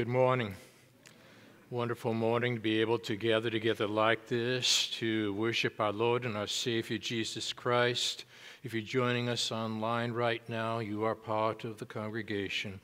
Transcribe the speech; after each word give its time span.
Good 0.00 0.08
morning. 0.08 0.54
Wonderful 1.68 2.14
morning 2.14 2.54
to 2.54 2.60
be 2.62 2.80
able 2.80 2.98
to 3.00 3.16
gather 3.16 3.50
together 3.50 3.86
like 3.86 4.28
this 4.28 4.88
to 4.92 5.34
worship 5.34 5.78
our 5.78 5.92
Lord 5.92 6.24
and 6.24 6.38
our 6.38 6.46
Savior 6.46 6.96
Jesus 6.96 7.52
Christ. 7.52 8.24
If 8.64 8.72
you're 8.72 8.82
joining 8.82 9.28
us 9.28 9.52
online 9.52 10.12
right 10.12 10.40
now, 10.48 10.78
you 10.78 11.04
are 11.04 11.14
part 11.14 11.64
of 11.64 11.76
the 11.76 11.84
congregation. 11.84 12.80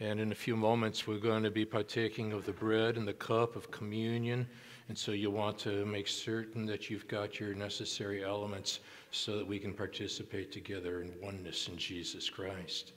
And 0.00 0.18
in 0.18 0.32
a 0.32 0.34
few 0.34 0.56
moments, 0.56 1.06
we're 1.06 1.18
going 1.18 1.44
to 1.44 1.50
be 1.52 1.64
partaking 1.64 2.32
of 2.32 2.44
the 2.44 2.50
bread 2.50 2.96
and 2.96 3.06
the 3.06 3.12
cup 3.12 3.54
of 3.54 3.70
communion. 3.70 4.44
And 4.88 4.98
so 4.98 5.12
you 5.12 5.30
want 5.30 5.60
to 5.60 5.86
make 5.86 6.08
certain 6.08 6.66
that 6.66 6.90
you've 6.90 7.06
got 7.06 7.38
your 7.38 7.54
necessary 7.54 8.24
elements 8.24 8.80
so 9.12 9.36
that 9.36 9.46
we 9.46 9.60
can 9.60 9.72
participate 9.72 10.50
together 10.50 11.02
in 11.02 11.12
oneness 11.22 11.68
in 11.68 11.78
Jesus 11.78 12.28
Christ. 12.28 12.94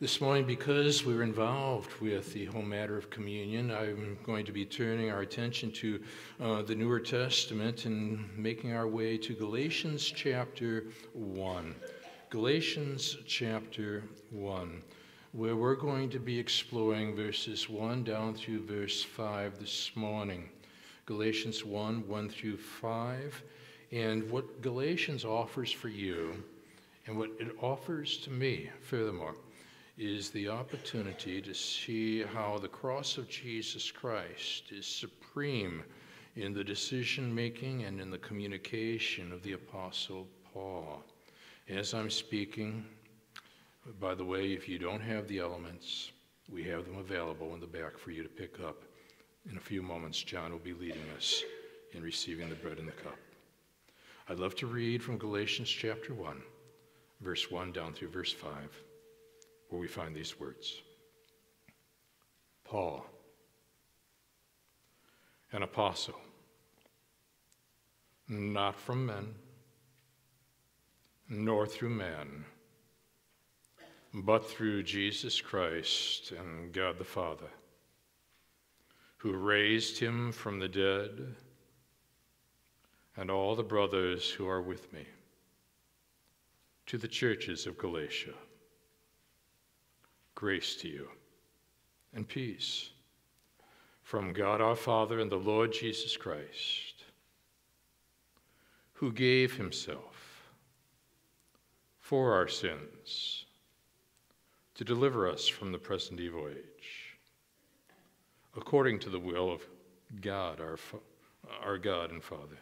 This 0.00 0.20
morning, 0.20 0.44
because 0.44 1.04
we're 1.04 1.24
involved 1.24 1.92
with 2.00 2.32
the 2.32 2.44
whole 2.44 2.62
matter 2.62 2.96
of 2.96 3.10
communion, 3.10 3.72
I'm 3.72 4.16
going 4.22 4.46
to 4.46 4.52
be 4.52 4.64
turning 4.64 5.10
our 5.10 5.22
attention 5.22 5.72
to 5.72 6.00
uh, 6.40 6.62
the 6.62 6.76
Newer 6.76 7.00
Testament 7.00 7.84
and 7.84 8.24
making 8.38 8.72
our 8.74 8.86
way 8.86 9.18
to 9.18 9.34
Galatians 9.34 10.04
chapter 10.04 10.84
1. 11.14 11.74
Galatians 12.30 13.16
chapter 13.26 14.04
1, 14.30 14.82
where 15.32 15.56
we're 15.56 15.74
going 15.74 16.10
to 16.10 16.20
be 16.20 16.38
exploring 16.38 17.16
verses 17.16 17.68
1 17.68 18.04
down 18.04 18.34
through 18.34 18.66
verse 18.66 19.02
5 19.02 19.58
this 19.58 19.90
morning. 19.96 20.48
Galatians 21.06 21.64
1 21.64 22.06
1 22.06 22.28
through 22.28 22.56
5. 22.56 23.42
And 23.90 24.30
what 24.30 24.62
Galatians 24.62 25.24
offers 25.24 25.72
for 25.72 25.88
you, 25.88 26.40
and 27.08 27.18
what 27.18 27.30
it 27.40 27.56
offers 27.60 28.16
to 28.18 28.30
me, 28.30 28.70
furthermore 28.80 29.34
is 29.98 30.30
the 30.30 30.48
opportunity 30.48 31.42
to 31.42 31.52
see 31.52 32.22
how 32.22 32.56
the 32.56 32.68
cross 32.68 33.18
of 33.18 33.28
Jesus 33.28 33.90
Christ 33.90 34.70
is 34.70 34.86
supreme 34.86 35.82
in 36.36 36.54
the 36.54 36.62
decision 36.62 37.34
making 37.34 37.82
and 37.82 38.00
in 38.00 38.08
the 38.08 38.18
communication 38.18 39.32
of 39.32 39.42
the 39.42 39.54
Apostle 39.54 40.28
Paul. 40.52 41.02
As 41.68 41.94
I'm 41.94 42.10
speaking, 42.10 42.86
by 43.98 44.14
the 44.14 44.24
way, 44.24 44.52
if 44.52 44.68
you 44.68 44.78
don't 44.78 45.00
have 45.00 45.26
the 45.26 45.40
elements, 45.40 46.12
we 46.48 46.62
have 46.64 46.84
them 46.84 46.98
available 46.98 47.54
in 47.54 47.60
the 47.60 47.66
back 47.66 47.98
for 47.98 48.12
you 48.12 48.22
to 48.22 48.28
pick 48.28 48.60
up. 48.60 48.84
In 49.50 49.56
a 49.56 49.60
few 49.60 49.82
moments, 49.82 50.22
John 50.22 50.52
will 50.52 50.60
be 50.60 50.74
leading 50.74 51.02
us 51.16 51.42
in 51.92 52.04
receiving 52.04 52.48
the 52.48 52.54
bread 52.54 52.78
and 52.78 52.86
the 52.86 52.92
cup. 52.92 53.18
I'd 54.28 54.38
love 54.38 54.54
to 54.56 54.68
read 54.68 55.02
from 55.02 55.18
Galatians 55.18 55.68
chapter 55.68 56.14
1, 56.14 56.40
verse 57.20 57.50
1 57.50 57.72
down 57.72 57.94
through 57.94 58.10
verse 58.10 58.32
5 58.32 58.84
where 59.68 59.80
we 59.80 59.88
find 59.88 60.14
these 60.14 60.38
words 60.38 60.82
Paul, 62.64 63.06
an 65.52 65.62
apostle, 65.62 66.20
not 68.28 68.78
from 68.78 69.06
men, 69.06 69.34
nor 71.28 71.66
through 71.66 71.90
man, 71.90 72.44
but 74.12 74.48
through 74.48 74.82
Jesus 74.82 75.40
Christ 75.40 76.32
and 76.32 76.72
God 76.72 76.98
the 76.98 77.04
Father, 77.04 77.48
who 79.18 79.32
raised 79.32 79.98
him 79.98 80.32
from 80.32 80.58
the 80.58 80.68
dead, 80.68 81.34
and 83.16 83.30
all 83.30 83.56
the 83.56 83.62
brothers 83.62 84.30
who 84.30 84.46
are 84.46 84.62
with 84.62 84.92
me, 84.92 85.06
to 86.86 86.98
the 86.98 87.08
churches 87.08 87.66
of 87.66 87.78
Galatia. 87.78 88.34
Grace 90.38 90.76
to 90.76 90.86
you 90.86 91.08
and 92.14 92.28
peace 92.28 92.90
from 94.04 94.32
God 94.32 94.60
our 94.60 94.76
Father 94.76 95.18
and 95.18 95.32
the 95.32 95.34
Lord 95.34 95.72
Jesus 95.72 96.16
Christ, 96.16 97.02
who 98.92 99.10
gave 99.10 99.56
himself 99.56 100.52
for 101.98 102.34
our 102.34 102.46
sins 102.46 103.46
to 104.76 104.84
deliver 104.84 105.28
us 105.28 105.48
from 105.48 105.72
the 105.72 105.78
present 105.78 106.20
evil 106.20 106.46
age, 106.48 107.18
according 108.56 109.00
to 109.00 109.10
the 109.10 109.18
will 109.18 109.50
of 109.50 109.66
God, 110.20 110.60
our, 110.60 110.78
our 111.64 111.78
God 111.78 112.12
and 112.12 112.22
Father, 112.22 112.60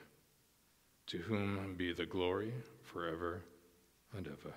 to 1.09 1.19
whom 1.19 1.75
be 1.77 1.93
the 1.93 2.07
glory 2.07 2.55
forever 2.83 3.43
and 4.17 4.27
ever. 4.29 4.55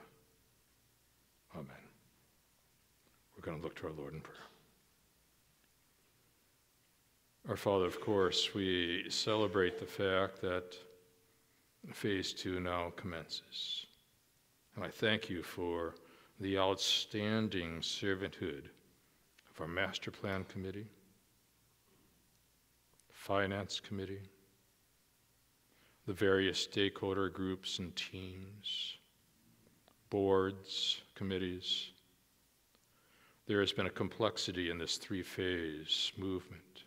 Amen. 1.54 1.89
We're 3.40 3.46
going 3.52 3.58
to 3.60 3.64
look 3.64 3.76
to 3.78 3.88
our 3.88 3.94
Lord 3.94 4.14
in 4.14 4.20
prayer. 4.20 4.36
Our 7.48 7.56
Father, 7.56 7.86
of 7.86 8.02
course, 8.02 8.54
we 8.54 9.06
celebrate 9.08 9.80
the 9.80 9.86
fact 9.86 10.42
that 10.42 10.76
phase 11.94 12.34
two 12.34 12.60
now 12.60 12.92
commences. 12.98 13.86
And 14.76 14.84
I 14.84 14.90
thank 14.90 15.30
you 15.30 15.42
for 15.42 15.96
the 16.42 16.58
outstanding 16.58 17.80
servanthood 17.80 18.66
of 19.50 19.62
our 19.62 19.68
Master 19.68 20.12
Plan 20.12 20.44
Committee, 20.44 20.88
Finance 23.14 23.80
Committee, 23.80 24.24
the 26.08 26.14
various 26.14 26.60
stakeholder 26.60 27.30
groups 27.30 27.80
and 27.80 27.96
teams, 27.96 28.98
boards, 30.10 31.00
committees, 31.16 31.92
there 33.50 33.62
has 33.62 33.72
been 33.72 33.88
a 33.88 33.90
complexity 33.90 34.70
in 34.70 34.78
this 34.78 34.98
three 34.98 35.24
phase 35.24 36.12
movement. 36.18 36.84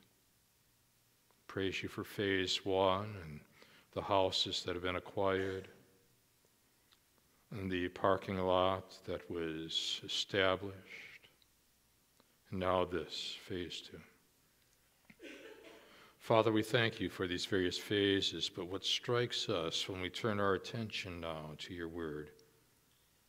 Praise 1.48 1.82
you 1.82 1.88
for 1.88 2.04
phase 2.04 2.64
one 2.64 3.16
and 3.24 3.40
the 3.94 4.00
houses 4.00 4.62
that 4.62 4.76
have 4.76 4.84
been 4.84 4.94
acquired, 4.94 5.66
and 7.50 7.68
the 7.68 7.88
parking 7.88 8.38
lot 8.38 8.94
that 9.06 9.28
was 9.28 10.00
established, 10.04 10.76
and 12.52 12.60
now 12.60 12.84
this, 12.84 13.36
phase 13.48 13.82
two. 13.90 13.98
Father, 16.20 16.52
we 16.52 16.62
thank 16.62 17.00
you 17.00 17.08
for 17.10 17.26
these 17.26 17.44
various 17.44 17.76
phases, 17.76 18.48
but 18.48 18.68
what 18.68 18.84
strikes 18.84 19.48
us 19.48 19.88
when 19.88 20.00
we 20.00 20.08
turn 20.08 20.38
our 20.38 20.54
attention 20.54 21.20
now 21.20 21.50
to 21.58 21.74
your 21.74 21.88
word 21.88 22.30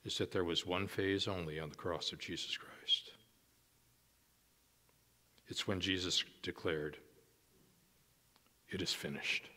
is 0.06 0.20
that 0.20 0.32
there 0.32 0.44
was 0.44 0.68
one 0.68 0.86
phase 0.86 1.28
only 1.28 1.60
on 1.60 1.70
the 1.70 1.76
cross 1.76 2.12
of 2.12 2.20
Jesus 2.20 2.56
Christ. 2.56 3.12
It's 5.53 5.68
when 5.68 5.80
Jesus 5.80 6.24
declared, 6.41 6.97
It 8.72 8.81
is 8.81 8.91
finished. 8.91 9.52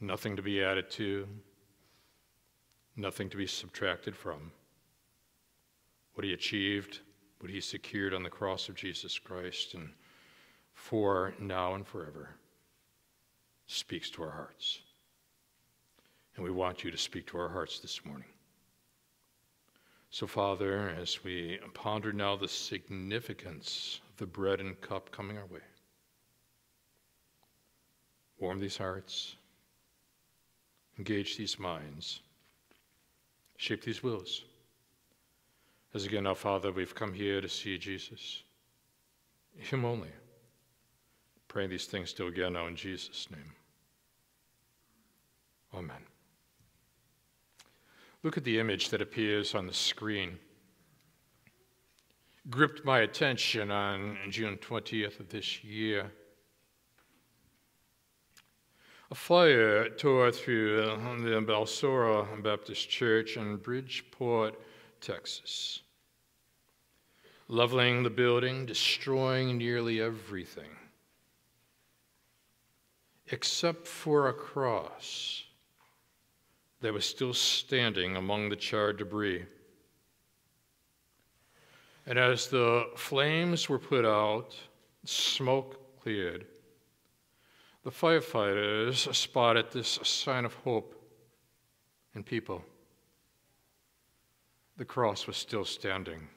Nothing 0.00 0.36
to 0.36 0.42
be 0.42 0.62
added 0.62 0.90
to, 0.90 1.26
nothing 2.94 3.30
to 3.30 3.38
be 3.38 3.46
subtracted 3.46 4.14
from. 4.14 4.52
What 6.12 6.26
he 6.26 6.34
achieved, 6.34 7.00
what 7.38 7.50
he 7.50 7.62
secured 7.62 8.12
on 8.12 8.22
the 8.22 8.28
cross 8.28 8.68
of 8.68 8.74
Jesus 8.74 9.18
Christ, 9.18 9.72
and 9.72 9.88
for 10.74 11.32
now 11.40 11.74
and 11.74 11.86
forever, 11.86 12.34
speaks 13.66 14.10
to 14.10 14.24
our 14.24 14.30
hearts. 14.30 14.80
And 16.36 16.44
we 16.44 16.50
want 16.50 16.84
you 16.84 16.90
to 16.90 16.98
speak 16.98 17.28
to 17.28 17.38
our 17.38 17.48
hearts 17.48 17.78
this 17.78 18.04
morning. 18.04 18.31
So, 20.12 20.26
Father, 20.26 20.90
as 21.00 21.24
we 21.24 21.58
ponder 21.72 22.12
now 22.12 22.36
the 22.36 22.46
significance 22.46 24.02
of 24.10 24.18
the 24.18 24.26
bread 24.26 24.60
and 24.60 24.78
cup 24.82 25.10
coming 25.10 25.38
our 25.38 25.46
way, 25.46 25.62
warm 28.38 28.60
these 28.60 28.76
hearts, 28.76 29.36
engage 30.98 31.38
these 31.38 31.58
minds, 31.58 32.20
shape 33.56 33.82
these 33.82 34.02
wills. 34.02 34.42
As 35.94 36.04
again, 36.04 36.26
our 36.26 36.34
Father, 36.34 36.72
we've 36.72 36.94
come 36.94 37.14
here 37.14 37.40
to 37.40 37.48
see 37.48 37.78
Jesus, 37.78 38.42
Him 39.56 39.86
only. 39.86 40.12
Praying 41.48 41.70
these 41.70 41.86
things 41.86 42.10
still 42.10 42.28
again 42.28 42.52
now 42.52 42.66
in 42.66 42.76
Jesus' 42.76 43.28
name. 43.30 43.52
Amen. 45.72 46.11
Look 48.22 48.36
at 48.36 48.44
the 48.44 48.60
image 48.60 48.90
that 48.90 49.02
appears 49.02 49.52
on 49.54 49.66
the 49.66 49.74
screen. 49.74 50.38
Gripped 52.48 52.84
my 52.84 53.00
attention 53.00 53.70
on 53.72 54.16
June 54.30 54.58
20th 54.58 55.18
of 55.18 55.28
this 55.28 55.64
year. 55.64 56.12
A 59.10 59.14
fire 59.14 59.88
tore 59.88 60.30
through 60.30 60.76
the 60.76 61.42
Balsora 61.42 62.42
Baptist 62.42 62.88
Church 62.88 63.36
in 63.36 63.56
Bridgeport, 63.56 64.54
Texas, 65.00 65.80
leveling 67.48 68.04
the 68.04 68.10
building, 68.10 68.64
destroying 68.66 69.58
nearly 69.58 70.00
everything, 70.00 70.70
except 73.26 73.86
for 73.86 74.28
a 74.28 74.32
cross 74.32 75.44
that 76.82 76.92
was 76.92 77.06
still 77.06 77.32
standing 77.32 78.16
among 78.16 78.48
the 78.48 78.56
charred 78.56 78.98
debris. 78.98 79.44
And 82.06 82.18
as 82.18 82.48
the 82.48 82.90
flames 82.96 83.68
were 83.68 83.78
put 83.78 84.04
out, 84.04 84.54
smoke 85.04 86.00
cleared, 86.02 86.46
the 87.84 87.90
firefighters 87.90 89.12
spotted 89.14 89.70
this 89.70 89.98
sign 90.02 90.44
of 90.44 90.54
hope 90.54 90.94
in 92.14 92.22
people. 92.22 92.64
The 94.76 94.84
cross 94.84 95.26
was 95.26 95.36
still 95.36 95.64
standing. 95.64 96.28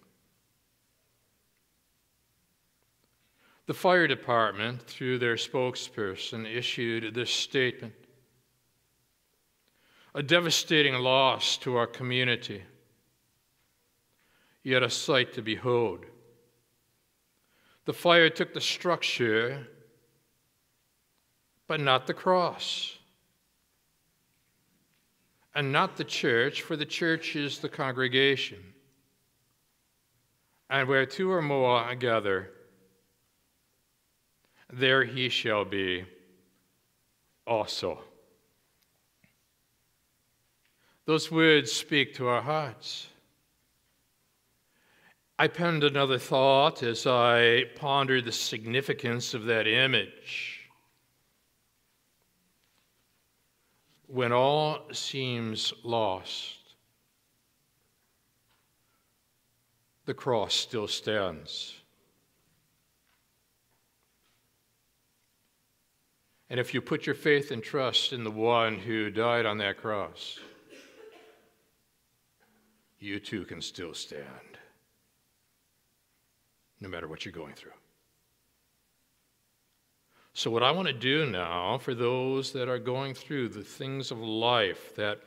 The 3.65 3.73
fire 3.73 4.07
department, 4.07 4.83
through 4.83 5.17
their 5.17 5.35
spokesperson, 5.35 6.45
issued 6.45 7.15
this 7.15 7.31
statement 7.31 8.04
a 10.15 10.23
devastating 10.23 10.93
loss 10.93 11.57
to 11.57 11.75
our 11.75 11.85
community, 11.85 12.63
yet 14.63 14.81
a 14.81 14.89
sight 14.89 15.33
to 15.33 15.41
behold. 15.41 16.05
The 17.83 17.91
fire 17.91 18.29
took 18.29 18.53
the 18.53 18.61
structure, 18.61 19.67
but 21.67 21.81
not 21.81 22.07
the 22.07 22.13
cross. 22.13 22.97
And 25.53 25.73
not 25.73 25.97
the 25.97 26.05
church, 26.05 26.61
for 26.61 26.77
the 26.77 26.85
church 26.85 27.35
is 27.35 27.59
the 27.59 27.69
congregation. 27.69 28.59
And 30.69 30.87
where 30.87 31.05
two 31.05 31.29
or 31.29 31.41
more 31.41 31.93
gather, 31.95 32.51
there 34.71 35.03
he 35.03 35.27
shall 35.27 35.65
be 35.65 36.05
also. 37.45 37.99
Those 41.05 41.31
words 41.31 41.71
speak 41.71 42.15
to 42.15 42.27
our 42.27 42.41
hearts. 42.41 43.07
I 45.37 45.47
penned 45.47 45.83
another 45.83 46.17
thought 46.17 46.81
as 46.81 47.05
I 47.05 47.65
pondered 47.75 48.25
the 48.25 48.31
significance 48.31 49.33
of 49.33 49.45
that 49.45 49.67
image. 49.67 50.61
When 54.07 54.31
all 54.31 54.79
seems 54.93 55.73
lost, 55.83 56.59
the 60.05 60.13
cross 60.13 60.55
still 60.55 60.87
stands. 60.87 61.73
And 66.49 66.59
if 66.59 66.73
you 66.73 66.81
put 66.81 67.05
your 67.05 67.15
faith 67.15 67.51
and 67.51 67.61
trust 67.61 68.13
in 68.13 68.23
the 68.23 68.31
one 68.31 68.77
who 68.79 69.09
died 69.09 69.45
on 69.45 69.57
that 69.57 69.77
cross, 69.77 70.39
you 73.05 73.19
too 73.19 73.45
can 73.45 73.61
still 73.61 73.93
stand, 73.93 74.57
no 76.81 76.89
matter 76.89 77.07
what 77.07 77.23
you're 77.23 77.31
going 77.31 77.53
through. 77.53 77.71
So, 80.33 80.51
what 80.51 80.63
I 80.63 80.71
want 80.71 80.87
to 80.87 80.93
do 80.93 81.25
now 81.25 81.77
for 81.77 81.93
those 81.93 82.51
that 82.53 82.67
are 82.67 82.79
going 82.79 83.13
through 83.13 83.49
the 83.49 83.63
things 83.63 84.11
of 84.11 84.19
life 84.19 84.95
that 84.95 85.21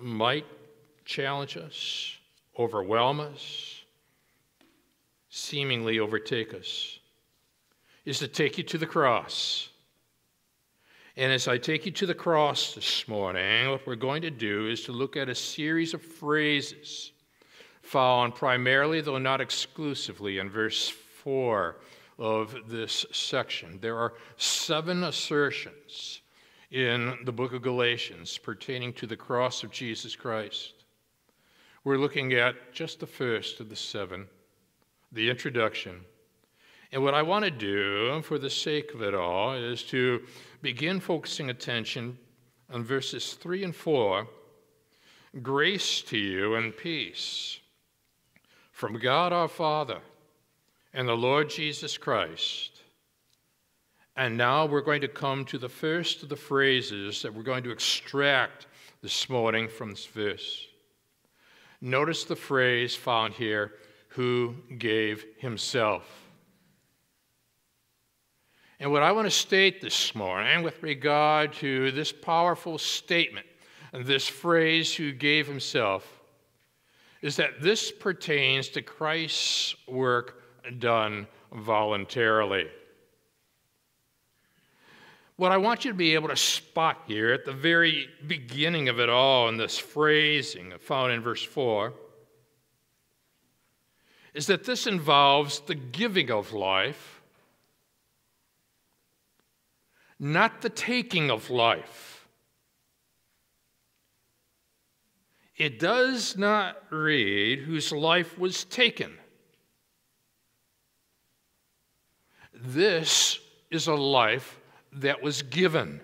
might 0.00 0.46
challenge 1.04 1.56
us, 1.56 2.16
overwhelm 2.58 3.20
us, 3.20 3.82
seemingly 5.28 5.98
overtake 5.98 6.54
us, 6.54 6.98
is 8.06 8.18
to 8.20 8.28
take 8.28 8.56
you 8.56 8.64
to 8.64 8.78
the 8.78 8.86
cross 8.86 9.68
and 11.18 11.32
as 11.32 11.48
I 11.48 11.56
take 11.56 11.86
you 11.86 11.92
to 11.92 12.06
the 12.06 12.14
cross 12.14 12.74
this 12.74 13.08
morning, 13.08 13.70
what 13.70 13.86
we're 13.86 13.96
going 13.96 14.20
to 14.20 14.30
do 14.30 14.68
is 14.68 14.82
to 14.82 14.92
look 14.92 15.16
at 15.16 15.30
a 15.30 15.34
series 15.34 15.94
of 15.94 16.02
phrases 16.02 17.12
found 17.86 18.34
primarily, 18.34 19.00
though 19.00 19.18
not 19.18 19.40
exclusively, 19.40 20.38
in 20.38 20.50
verse 20.50 20.88
4 20.88 21.76
of 22.18 22.56
this 22.68 23.06
section. 23.12 23.78
There 23.80 23.98
are 23.98 24.14
seven 24.36 25.04
assertions 25.04 26.20
in 26.70 27.18
the 27.24 27.32
book 27.32 27.52
of 27.52 27.62
Galatians 27.62 28.38
pertaining 28.38 28.92
to 28.94 29.06
the 29.06 29.16
cross 29.16 29.62
of 29.62 29.70
Jesus 29.70 30.16
Christ. 30.16 30.74
We're 31.84 31.98
looking 31.98 32.32
at 32.32 32.72
just 32.72 33.00
the 33.00 33.06
first 33.06 33.60
of 33.60 33.68
the 33.68 33.76
seven, 33.76 34.26
the 35.12 35.30
introduction. 35.30 36.00
And 36.92 37.02
what 37.02 37.14
I 37.14 37.22
want 37.22 37.44
to 37.44 37.50
do, 37.50 38.22
for 38.22 38.38
the 38.38 38.50
sake 38.50 38.94
of 38.94 39.02
it 39.02 39.14
all, 39.14 39.54
is 39.54 39.82
to 39.84 40.24
begin 40.62 40.98
focusing 40.98 41.50
attention 41.50 42.18
on 42.72 42.82
verses 42.82 43.34
3 43.34 43.64
and 43.64 43.76
4 43.76 44.26
Grace 45.42 46.00
to 46.00 46.16
you 46.16 46.54
and 46.54 46.74
peace 46.74 47.60
from 48.76 48.98
God 48.98 49.32
our 49.32 49.48
Father 49.48 50.00
and 50.92 51.08
the 51.08 51.16
Lord 51.16 51.48
Jesus 51.48 51.96
Christ. 51.96 52.82
And 54.14 54.36
now 54.36 54.66
we're 54.66 54.82
going 54.82 55.00
to 55.00 55.08
come 55.08 55.46
to 55.46 55.56
the 55.56 55.70
first 55.70 56.22
of 56.22 56.28
the 56.28 56.36
phrases 56.36 57.22
that 57.22 57.32
we're 57.32 57.42
going 57.42 57.64
to 57.64 57.70
extract 57.70 58.66
this 59.00 59.30
morning 59.30 59.66
from 59.66 59.92
this 59.92 60.04
verse. 60.04 60.66
Notice 61.80 62.24
the 62.24 62.36
phrase 62.36 62.94
found 62.94 63.32
here 63.32 63.72
who 64.08 64.54
gave 64.76 65.24
himself. 65.38 66.04
And 68.78 68.92
what 68.92 69.02
I 69.02 69.12
want 69.12 69.26
to 69.26 69.30
state 69.30 69.80
this 69.80 70.14
morning 70.14 70.62
with 70.62 70.82
regard 70.82 71.54
to 71.54 71.92
this 71.92 72.12
powerful 72.12 72.76
statement 72.76 73.46
this 73.92 74.28
phrase, 74.28 74.94
who 74.94 75.12
gave 75.12 75.46
himself, 75.46 76.15
is 77.22 77.36
that 77.36 77.60
this 77.60 77.90
pertains 77.90 78.68
to 78.70 78.82
Christ's 78.82 79.74
work 79.86 80.42
done 80.78 81.26
voluntarily. 81.52 82.66
What 85.36 85.52
I 85.52 85.58
want 85.58 85.84
you 85.84 85.90
to 85.90 85.96
be 85.96 86.14
able 86.14 86.28
to 86.28 86.36
spot 86.36 87.02
here 87.06 87.32
at 87.32 87.44
the 87.44 87.52
very 87.52 88.08
beginning 88.26 88.88
of 88.88 88.98
it 88.98 89.10
all 89.10 89.48
in 89.48 89.56
this 89.56 89.78
phrasing 89.78 90.72
found 90.80 91.12
in 91.12 91.20
verse 91.20 91.42
4 91.42 91.92
is 94.32 94.46
that 94.46 94.64
this 94.64 94.86
involves 94.86 95.60
the 95.60 95.74
giving 95.74 96.30
of 96.30 96.52
life 96.52 97.16
not 100.18 100.62
the 100.62 100.70
taking 100.70 101.30
of 101.30 101.50
life. 101.50 102.05
It 105.56 105.78
does 105.78 106.36
not 106.36 106.82
read 106.90 107.60
whose 107.60 107.90
life 107.90 108.38
was 108.38 108.64
taken. 108.64 109.16
This 112.52 113.38
is 113.70 113.86
a 113.86 113.94
life 113.94 114.60
that 114.92 115.22
was 115.22 115.42
given. 115.42 116.00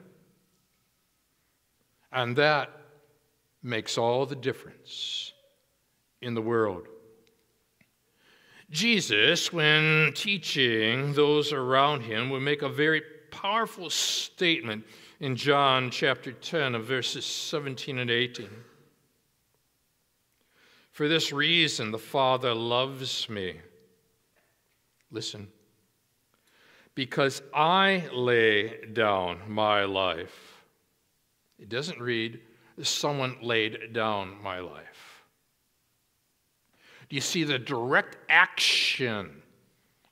And 2.11 2.37
that 2.37 2.71
makes 3.63 3.99
all 3.99 4.27
the 4.27 4.37
difference 4.37 5.33
in 6.21 6.35
the 6.35 6.43
world. 6.43 6.87
Jesus, 8.71 9.53
when 9.53 10.13
teaching 10.15 11.13
those 11.13 11.53
around 11.53 12.03
him, 12.03 12.31
would 12.31 12.41
make 12.41 12.63
a 12.63 12.69
very 12.71 13.03
powerful 13.31 13.91
statement 13.91 14.85
in 15.21 15.37
John 15.37 15.91
chapter 15.91 16.33
10 16.33 16.75
of 16.75 16.87
verses 16.87 17.27
17 17.27 17.99
and 17.99 18.11
18. 18.11 18.49
For 20.93 21.09
this 21.09 21.33
reason, 21.33 21.91
the 21.91 21.99
Father 21.99 22.55
loves 22.55 23.29
me. 23.29 23.57
Listen. 25.11 25.49
Because 26.95 27.43
I 27.55 28.09
lay 28.13 28.87
down 28.93 29.41
my 29.49 29.85
life. 29.85 30.65
It 31.59 31.69
doesn't 31.69 32.01
read, 32.01 32.41
someone 32.83 33.37
laid 33.43 33.93
down 33.93 34.41
my 34.43 34.61
life. 34.61 35.25
Do 37.09 37.17
you 37.17 37.21
see 37.21 37.45
the 37.45 37.59
direct 37.59 38.17
action 38.29 39.43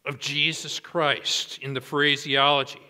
of 0.04 0.18
Jesus 0.18 0.80
Christ 0.80 1.58
in 1.58 1.74
the 1.74 1.80
phraseology? 1.80 2.80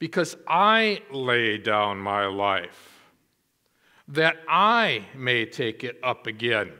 because 0.00 0.34
I 0.48 1.02
lay 1.12 1.58
down 1.58 1.98
my 1.98 2.26
life, 2.26 2.89
that 4.10 4.38
I 4.48 5.04
may 5.14 5.46
take 5.46 5.84
it 5.84 5.98
up 6.02 6.26
again. 6.26 6.72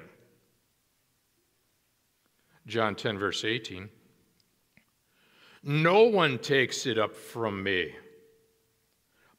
John 2.67 2.97
10, 2.97 3.19
verse 3.19 3.45
18. 3.45 3.89
No 5.63 6.05
one 6.05 6.39
takes 6.39 6.87
it 6.87 6.99
up 6.99 7.15
from 7.15 7.63
me, 7.63 7.95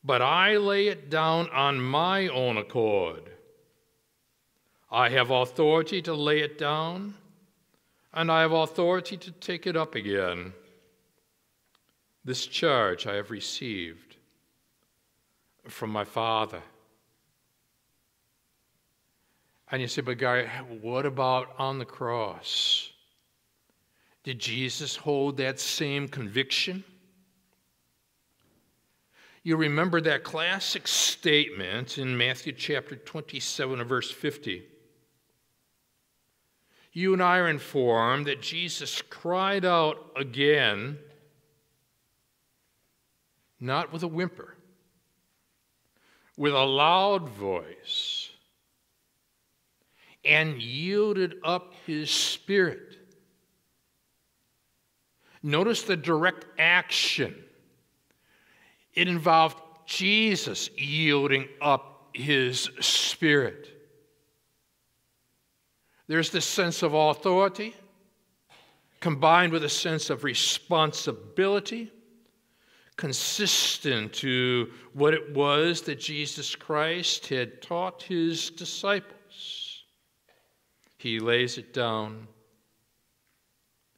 but 0.04 0.22
I 0.22 0.58
lay 0.58 0.88
it 0.88 1.10
down 1.10 1.50
on 1.50 1.82
my 1.82 2.28
own 2.30 2.58
accord. 2.58 3.30
I 4.90 5.10
have 5.10 5.32
authority 5.32 6.02
to 6.04 6.14
lay 6.14 6.40
it 6.40 6.58
down, 6.58 7.16
and 8.14 8.32
I 8.32 8.42
have 8.42 8.52
authority 8.52 9.18
to 9.18 9.32
take 9.32 9.68
it 9.68 9.76
up 9.76 9.96
again. 9.96 10.54
This 12.24 12.46
charge 12.46 13.08
I 13.08 13.16
have 13.16 13.32
received 13.32 14.16
from 15.68 15.90
my 15.90 16.04
Father. 16.06 16.62
And 19.72 19.82
you 19.82 19.88
say, 19.88 20.02
but 20.02 20.18
Gary, 20.18 20.48
what 20.82 21.06
about 21.06 21.56
on 21.58 21.80
the 21.80 21.86
cross? 21.86 22.92
Did 24.24 24.38
Jesus 24.38 24.98
hold 24.98 25.38
that 25.38 25.60
same 25.60 26.08
conviction? 26.08 26.84
You 29.44 29.58
remember 29.58 30.02
that 30.02 30.24
classic 30.24 30.88
statement 30.88 31.98
in 31.98 32.16
Matthew 32.16 32.54
chapter 32.54 32.96
27 32.96 33.84
verse 33.86 34.12
50. 34.12 34.64
You 36.94 37.14
and 37.14 37.24
I 37.24 37.38
are 37.38 37.48
informed 37.48 38.28
that 38.28 38.42
Jesus 38.42 39.02
cried 39.02 39.64
out 39.64 40.12
again, 40.16 41.00
not 43.60 43.94
with 43.94 44.04
a 44.04 44.08
whimper, 44.08 44.56
with 46.38 46.54
a 46.54 46.66
loud 46.66 47.30
voice, 47.30 48.21
and 50.24 50.62
yielded 50.62 51.36
up 51.44 51.74
his 51.86 52.10
spirit. 52.10 52.98
Notice 55.44 55.84
the 55.84 55.98
direct 55.98 56.46
action 56.60 57.36
it 58.94 59.08
involved 59.08 59.58
Jesus 59.86 60.70
yielding 60.78 61.48
up 61.62 62.10
his 62.14 62.70
spirit. 62.80 63.70
There's 66.08 66.30
this 66.30 66.46
sense 66.46 66.84
of 66.84 66.94
authority 66.94 67.74
combined 69.00 69.52
with 69.52 69.64
a 69.64 69.70
sense 69.70 70.10
of 70.10 70.24
responsibility, 70.24 71.92
consistent 72.98 74.14
to 74.14 74.70
what 74.94 75.14
it 75.14 75.34
was 75.34 75.82
that 75.82 76.00
Jesus 76.00 76.56
Christ 76.56 77.28
had 77.28 77.62
taught 77.62 78.04
his 78.04 78.52
disciples. 78.52 79.61
He 81.02 81.20
lays 81.20 81.58
it 81.58 81.74
down, 81.74 82.28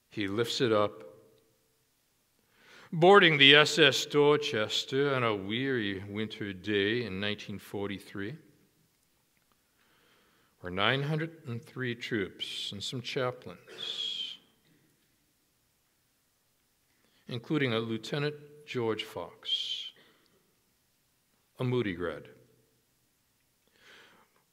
he 0.09 0.27
lifts 0.27 0.61
it 0.61 0.71
up, 0.71 1.03
Boarding 2.95 3.39
the 3.39 3.55
SS 3.55 4.05
Dorchester 4.05 5.15
on 5.15 5.23
a 5.23 5.35
weary 5.35 6.03
winter 6.07 6.53
day 6.53 6.97
in 6.97 7.19
1943 7.19 8.35
were 10.61 10.69
903 10.69 11.95
troops 11.95 12.71
and 12.71 12.83
some 12.83 13.01
chaplains, 13.01 14.37
including 17.27 17.73
a 17.73 17.79
Lieutenant 17.79 18.35
George 18.67 19.03
Fox, 19.03 19.91
a 21.57 21.63
Moody 21.63 21.95
grad. 21.95 22.29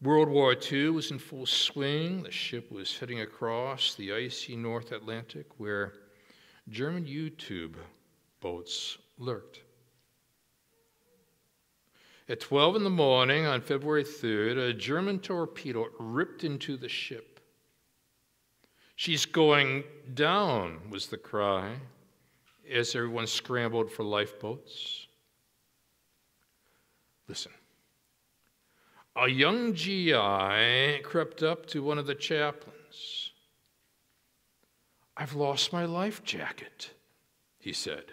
World 0.02 0.30
War 0.30 0.56
II 0.70 0.90
was 0.90 1.10
in 1.10 1.18
full 1.18 1.44
swing. 1.44 2.22
The 2.22 2.30
ship 2.30 2.72
was 2.72 2.98
heading 2.98 3.20
across 3.20 3.94
the 3.94 4.14
icy 4.14 4.56
North 4.56 4.92
Atlantic 4.92 5.46
where 5.58 5.92
German 6.70 7.06
U 7.06 7.28
2 7.28 7.72
boats 8.40 8.96
lurked. 9.18 9.60
At 12.30 12.40
12 12.40 12.76
in 12.76 12.84
the 12.84 12.90
morning 12.90 13.44
on 13.44 13.60
February 13.60 14.04
3rd, 14.04 14.70
a 14.70 14.72
German 14.72 15.18
torpedo 15.18 15.88
ripped 15.98 16.44
into 16.44 16.76
the 16.76 16.88
ship. 16.88 17.40
She's 18.96 19.26
going 19.26 19.84
down, 20.14 20.90
was 20.90 21.08
the 21.08 21.18
cry 21.18 21.74
as 22.70 22.94
everyone 22.94 23.26
scrambled 23.26 23.90
for 23.90 24.04
lifeboats. 24.04 25.08
Listen. 27.26 27.52
A 29.20 29.28
young 29.28 29.74
GI 29.74 31.02
crept 31.02 31.42
up 31.42 31.66
to 31.66 31.82
one 31.82 31.98
of 31.98 32.06
the 32.06 32.14
chaplains. 32.14 33.32
I've 35.14 35.34
lost 35.34 35.74
my 35.74 35.84
life 35.84 36.24
jacket, 36.24 36.92
he 37.58 37.74
said. 37.74 38.04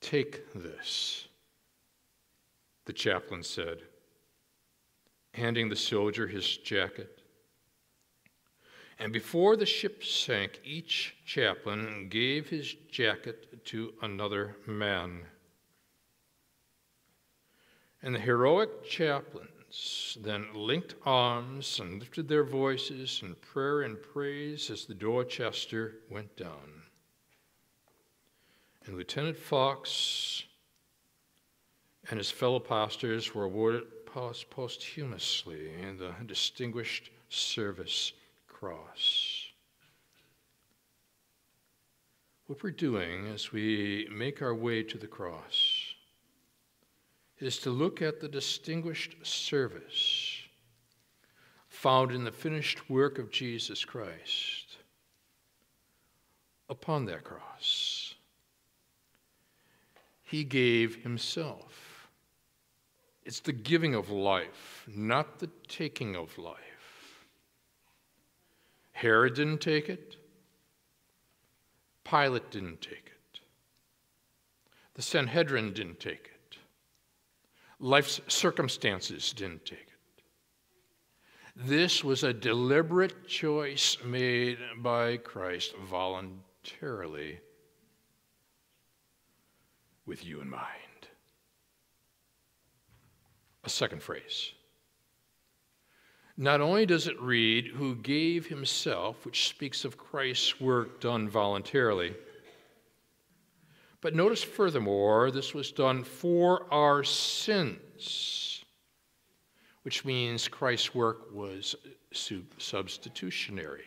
Take 0.00 0.52
this, 0.54 1.26
the 2.84 2.92
chaplain 2.92 3.42
said, 3.42 3.78
handing 5.34 5.68
the 5.68 5.74
soldier 5.74 6.28
his 6.28 6.58
jacket. 6.58 7.22
And 9.00 9.12
before 9.12 9.56
the 9.56 9.66
ship 9.66 10.04
sank, 10.04 10.60
each 10.64 11.16
chaplain 11.26 12.08
gave 12.08 12.50
his 12.50 12.72
jacket 12.88 13.64
to 13.64 13.94
another 14.00 14.58
man. 14.64 15.22
And 18.02 18.14
the 18.14 18.20
heroic 18.20 18.82
chaplains 18.84 20.18
then 20.20 20.48
linked 20.54 20.96
arms 21.04 21.78
and 21.78 22.00
lifted 22.00 22.26
their 22.26 22.42
voices 22.42 23.20
in 23.22 23.36
prayer 23.36 23.82
and 23.82 24.02
praise 24.02 24.70
as 24.70 24.84
the 24.84 24.94
Dorchester 24.94 25.98
went 26.10 26.36
down. 26.36 26.82
And 28.84 28.96
Lieutenant 28.96 29.38
Fox 29.38 30.42
and 32.10 32.18
his 32.18 32.30
fellow 32.30 32.58
pastors 32.58 33.34
were 33.34 33.44
awarded 33.44 33.84
posthumously 34.04 35.70
the 35.98 36.12
Distinguished 36.26 37.10
Service 37.28 38.12
Cross. 38.48 39.46
What 42.46 42.62
we're 42.62 42.70
doing 42.70 43.28
as 43.28 43.52
we 43.52 44.08
make 44.10 44.42
our 44.42 44.54
way 44.54 44.82
to 44.82 44.98
the 44.98 45.06
cross 45.06 45.71
is 47.42 47.58
to 47.58 47.70
look 47.70 48.00
at 48.00 48.20
the 48.20 48.28
distinguished 48.28 49.16
service 49.22 50.38
found 51.68 52.12
in 52.12 52.24
the 52.24 52.32
finished 52.32 52.88
work 52.88 53.18
of 53.18 53.30
Jesus 53.30 53.84
Christ 53.84 54.76
upon 56.68 57.06
that 57.06 57.24
cross 57.24 58.14
he 60.32 60.44
gave 60.44 61.02
himself. 61.02 62.08
It's 63.22 63.40
the 63.40 63.52
giving 63.52 63.94
of 63.94 64.08
life, 64.08 64.88
not 64.88 65.38
the 65.40 65.50
taking 65.68 66.16
of 66.16 66.38
life. 66.38 67.26
Herod 68.92 69.34
didn't 69.34 69.60
take 69.60 69.90
it. 69.90 70.16
Pilate 72.02 72.50
didn't 72.50 72.80
take 72.80 73.12
it. 73.14 73.40
The 74.94 75.02
Sanhedrin 75.02 75.74
didn't 75.74 76.00
take 76.00 76.30
it. 76.31 76.31
Life's 77.82 78.20
circumstances 78.28 79.32
didn't 79.32 79.66
take 79.66 79.80
it. 79.80 80.22
This 81.56 82.04
was 82.04 82.22
a 82.22 82.32
deliberate 82.32 83.26
choice 83.26 83.98
made 84.04 84.58
by 84.78 85.16
Christ 85.16 85.74
voluntarily 85.76 87.40
with 90.06 90.24
you 90.24 90.40
in 90.40 90.48
mind. 90.48 91.08
A 93.64 93.68
second 93.68 94.00
phrase. 94.00 94.52
Not 96.36 96.60
only 96.60 96.86
does 96.86 97.08
it 97.08 97.20
read, 97.20 97.66
who 97.66 97.96
gave 97.96 98.46
himself, 98.46 99.26
which 99.26 99.48
speaks 99.48 99.84
of 99.84 99.98
Christ's 99.98 100.60
work 100.60 101.00
done 101.00 101.28
voluntarily, 101.28 102.14
but 104.02 104.14
notice 104.16 104.42
furthermore, 104.42 105.30
this 105.30 105.54
was 105.54 105.70
done 105.70 106.02
for 106.02 106.66
our 106.74 107.04
sins, 107.04 108.64
which 109.82 110.04
means 110.04 110.48
Christ's 110.48 110.92
work 110.94 111.32
was 111.32 111.76
substitutionary. 112.10 113.84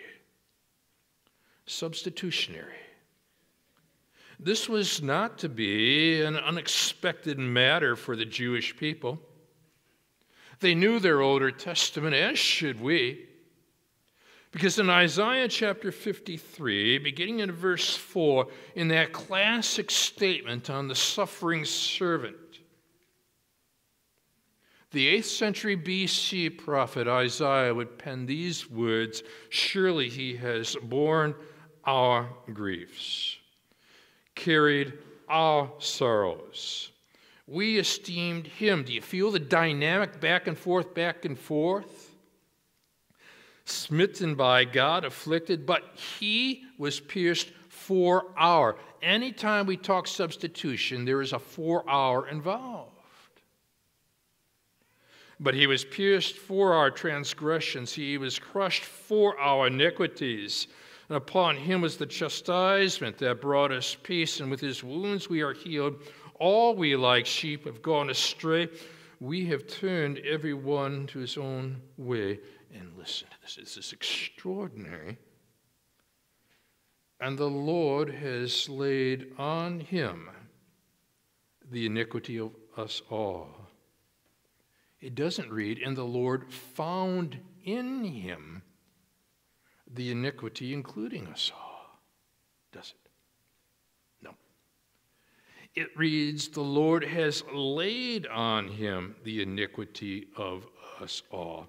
Substitutionary. 1.67 2.77
This 4.39 4.69
was 4.69 5.01
not 5.01 5.37
to 5.39 5.49
be 5.49 6.21
an 6.21 6.37
unexpected 6.37 7.37
matter 7.37 7.97
for 7.97 8.15
the 8.15 8.25
Jewish 8.25 8.75
people. 8.77 9.19
They 10.61 10.75
knew 10.75 10.99
their 10.99 11.21
Older 11.21 11.51
Testament, 11.51 12.15
as 12.15 12.39
should 12.39 12.79
we. 12.79 13.27
Because 14.55 14.79
in 14.79 14.89
Isaiah 14.89 15.49
chapter 15.49 15.91
53, 15.91 16.99
beginning 16.99 17.39
in 17.41 17.51
verse 17.51 17.93
4, 17.93 18.47
in 18.75 18.87
that 18.87 19.11
classic 19.11 19.91
statement 19.91 20.69
on 20.69 20.87
the 20.87 20.95
suffering 20.95 21.65
servant, 21.65 22.37
the 24.91 25.13
8th 25.17 25.25
century 25.25 25.75
BC 25.75 26.57
prophet 26.57 27.05
Isaiah 27.05 27.75
would 27.75 27.97
pen 27.97 28.25
these 28.25 28.71
words 28.71 29.23
Surely 29.49 30.07
he 30.07 30.37
has 30.37 30.77
borne 30.81 31.35
our 31.83 32.29
griefs 32.53 33.35
carried 34.35 34.93
our 35.27 35.69
sorrows. 35.79 36.91
We 37.45 37.77
esteemed 37.77 38.47
him. 38.47 38.83
Do 38.83 38.93
you 38.93 39.01
feel 39.01 39.31
the 39.31 39.39
dynamic 39.39 40.21
back 40.21 40.47
and 40.47 40.57
forth, 40.57 40.93
back 40.93 41.25
and 41.25 41.37
forth? 41.37 42.04
Smitten 43.87 44.33
by 44.33 44.65
God, 44.65 45.05
afflicted, 45.05 45.67
but 45.67 45.83
he 46.19 46.63
was 46.79 46.99
pierced 46.99 47.49
for 47.69 48.25
our. 48.35 48.77
Anytime 49.03 49.67
we 49.67 49.77
talk 49.77 50.07
substitution, 50.07 51.05
there 51.05 51.21
is 51.21 51.33
a 51.33 51.39
for 51.39 51.87
our 51.87 52.27
involved. 52.27 52.91
But 55.39 55.53
he 55.53 55.67
was 55.67 55.85
pierced 55.85 56.35
for 56.35 56.73
our 56.73 56.89
transgressions, 56.89 57.93
he 57.93 58.17
was 58.17 58.39
crushed 58.39 58.83
for 58.83 59.39
our 59.39 59.67
iniquities. 59.67 60.65
And 61.07 61.17
upon 61.17 61.55
him 61.55 61.81
was 61.81 61.97
the 61.97 62.07
chastisement 62.07 63.19
that 63.19 63.39
brought 63.39 63.71
us 63.71 63.95
peace, 64.01 64.39
and 64.39 64.49
with 64.49 64.61
his 64.61 64.83
wounds 64.83 65.29
we 65.29 65.41
are 65.41 65.53
healed. 65.53 66.01
All 66.39 66.75
we 66.75 66.95
like 66.95 67.27
sheep 67.27 67.65
have 67.65 67.83
gone 67.83 68.09
astray. 68.09 68.67
We 69.19 69.45
have 69.45 69.67
turned 69.67 70.17
every 70.19 70.55
one 70.55 71.05
to 71.07 71.19
his 71.19 71.37
own 71.37 71.81
way. 71.97 72.39
And 72.77 72.91
listen 72.97 73.27
to 73.29 73.35
this, 73.41 73.55
this 73.55 73.77
is 73.77 73.93
extraordinary. 73.93 75.17
And 77.21 77.37
the 77.37 77.49
Lord 77.49 78.13
has 78.13 78.67
laid 78.67 79.31
on 79.37 79.79
him 79.79 80.29
the 81.71 81.85
iniquity 81.85 82.37
of 82.37 82.51
us 82.77 83.01
all. 83.09 83.47
It 84.99 85.15
doesn't 85.15 85.51
read, 85.51 85.79
and 85.79 85.95
the 85.95 86.03
Lord 86.03 86.51
found 86.51 87.37
in 87.63 88.03
him 88.03 88.61
the 89.93 90.11
iniquity, 90.11 90.73
including 90.73 91.27
us 91.27 91.51
all. 91.55 91.99
Does 92.73 92.93
it? 92.93 93.09
No. 94.21 94.31
It 95.75 95.95
reads, 95.95 96.49
the 96.49 96.61
Lord 96.61 97.03
has 97.05 97.43
laid 97.53 98.27
on 98.27 98.67
him 98.67 99.15
the 99.23 99.41
iniquity 99.41 100.27
of 100.35 100.67
us 100.99 101.23
all. 101.31 101.67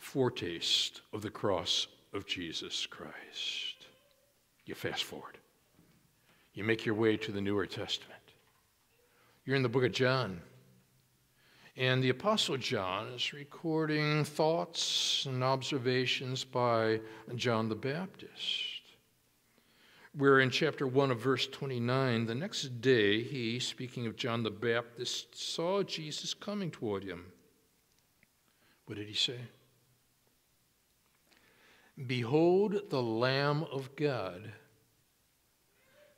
Foretaste 0.00 1.02
of 1.12 1.22
the 1.22 1.30
cross 1.30 1.86
of 2.12 2.26
Jesus 2.26 2.86
Christ. 2.86 3.86
You 4.64 4.74
fast 4.74 5.04
forward. 5.04 5.38
You 6.54 6.64
make 6.64 6.84
your 6.84 6.94
way 6.94 7.16
to 7.18 7.30
the 7.30 7.40
Newer 7.40 7.66
Testament. 7.66 8.20
You're 9.44 9.56
in 9.56 9.62
the 9.62 9.68
book 9.68 9.84
of 9.84 9.92
John. 9.92 10.40
And 11.76 12.02
the 12.02 12.08
Apostle 12.08 12.56
John 12.56 13.08
is 13.08 13.32
recording 13.32 14.24
thoughts 14.24 15.26
and 15.26 15.44
observations 15.44 16.44
by 16.44 17.00
John 17.36 17.68
the 17.68 17.74
Baptist. 17.74 18.80
We're 20.16 20.40
in 20.40 20.50
chapter 20.50 20.86
1 20.86 21.10
of 21.10 21.20
verse 21.20 21.46
29. 21.46 22.26
The 22.26 22.34
next 22.34 22.80
day, 22.80 23.22
he, 23.22 23.60
speaking 23.60 24.06
of 24.06 24.16
John 24.16 24.42
the 24.42 24.50
Baptist, 24.50 25.38
saw 25.38 25.82
Jesus 25.82 26.34
coming 26.34 26.70
toward 26.70 27.04
him. 27.04 27.26
What 28.86 28.98
did 28.98 29.06
he 29.06 29.14
say? 29.14 29.38
Behold 32.06 32.90
the 32.90 33.02
Lamb 33.02 33.64
of 33.70 33.94
God 33.96 34.52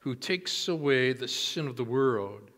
who 0.02 0.14
takes 0.16 0.66
away 0.66 1.12
the 1.12 1.28
sin 1.28 1.68
of 1.68 1.76
the 1.76 1.84
world. 1.84 2.50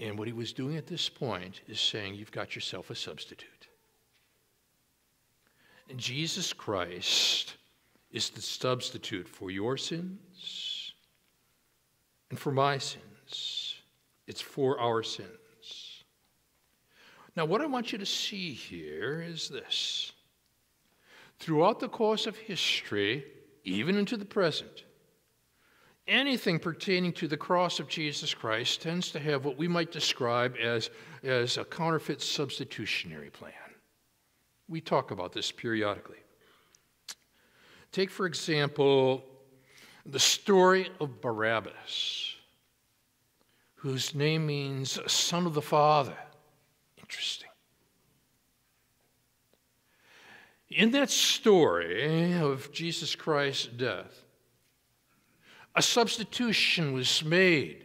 And 0.00 0.18
what 0.18 0.26
he 0.26 0.32
was 0.32 0.52
doing 0.52 0.76
at 0.76 0.86
this 0.86 1.08
point 1.08 1.60
is 1.68 1.80
saying, 1.80 2.14
You've 2.14 2.32
got 2.32 2.54
yourself 2.54 2.90
a 2.90 2.94
substitute. 2.94 3.68
And 5.90 5.98
Jesus 5.98 6.52
Christ 6.52 7.56
is 8.10 8.30
the 8.30 8.40
substitute 8.40 9.28
for 9.28 9.50
your 9.50 9.76
sins 9.76 10.94
and 12.30 12.38
for 12.38 12.50
my 12.50 12.78
sins. 12.78 13.74
It's 14.26 14.40
for 14.40 14.80
our 14.80 15.02
sins. 15.02 16.04
Now, 17.36 17.44
what 17.44 17.60
I 17.60 17.66
want 17.66 17.92
you 17.92 17.98
to 17.98 18.06
see 18.06 18.52
here 18.52 19.22
is 19.22 19.48
this. 19.50 20.12
Throughout 21.38 21.80
the 21.80 21.88
course 21.88 22.26
of 22.26 22.36
history, 22.36 23.24
even 23.64 23.96
into 23.96 24.16
the 24.16 24.24
present, 24.24 24.84
anything 26.06 26.58
pertaining 26.58 27.12
to 27.14 27.28
the 27.28 27.36
cross 27.36 27.80
of 27.80 27.88
Jesus 27.88 28.32
Christ 28.32 28.82
tends 28.82 29.10
to 29.12 29.18
have 29.18 29.44
what 29.44 29.58
we 29.58 29.68
might 29.68 29.92
describe 29.92 30.56
as, 30.62 30.90
as 31.22 31.58
a 31.58 31.64
counterfeit 31.64 32.22
substitutionary 32.22 33.30
plan. 33.30 33.52
We 34.68 34.80
talk 34.80 35.10
about 35.10 35.32
this 35.32 35.52
periodically. 35.52 36.18
Take, 37.92 38.10
for 38.10 38.26
example, 38.26 39.24
the 40.04 40.18
story 40.18 40.90
of 41.00 41.20
Barabbas, 41.20 42.34
whose 43.76 44.14
name 44.14 44.46
means 44.46 44.98
son 45.10 45.46
of 45.46 45.54
the 45.54 45.62
Father. 45.62 46.16
Interesting. 46.98 47.45
In 50.68 50.90
that 50.92 51.10
story 51.10 52.34
of 52.34 52.72
Jesus 52.72 53.14
Christ's 53.14 53.66
death, 53.66 54.24
a 55.74 55.82
substitution 55.82 56.92
was 56.92 57.24
made, 57.24 57.84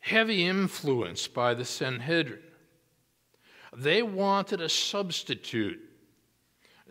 heavy 0.00 0.46
influence 0.46 1.28
by 1.28 1.54
the 1.54 1.64
Sanhedrin. 1.64 2.40
They 3.76 4.02
wanted 4.02 4.60
a 4.60 4.68
substitute 4.68 5.80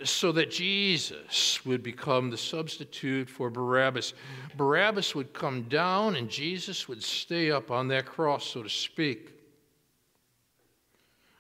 so 0.04 0.32
that 0.32 0.50
Jesus 0.50 1.64
would 1.66 1.84
become 1.84 2.30
the 2.30 2.38
substitute 2.38 3.30
for 3.30 3.50
Barabbas. 3.50 4.14
Barabbas 4.56 5.14
would 5.14 5.34
come 5.34 5.64
down 5.64 6.16
and 6.16 6.30
Jesus 6.30 6.88
would 6.88 7.04
stay 7.04 7.52
up 7.52 7.70
on 7.70 7.88
that 7.90 8.06
cross, 8.06 8.46
so 8.46 8.64
to 8.64 8.70
speak. 8.70 9.32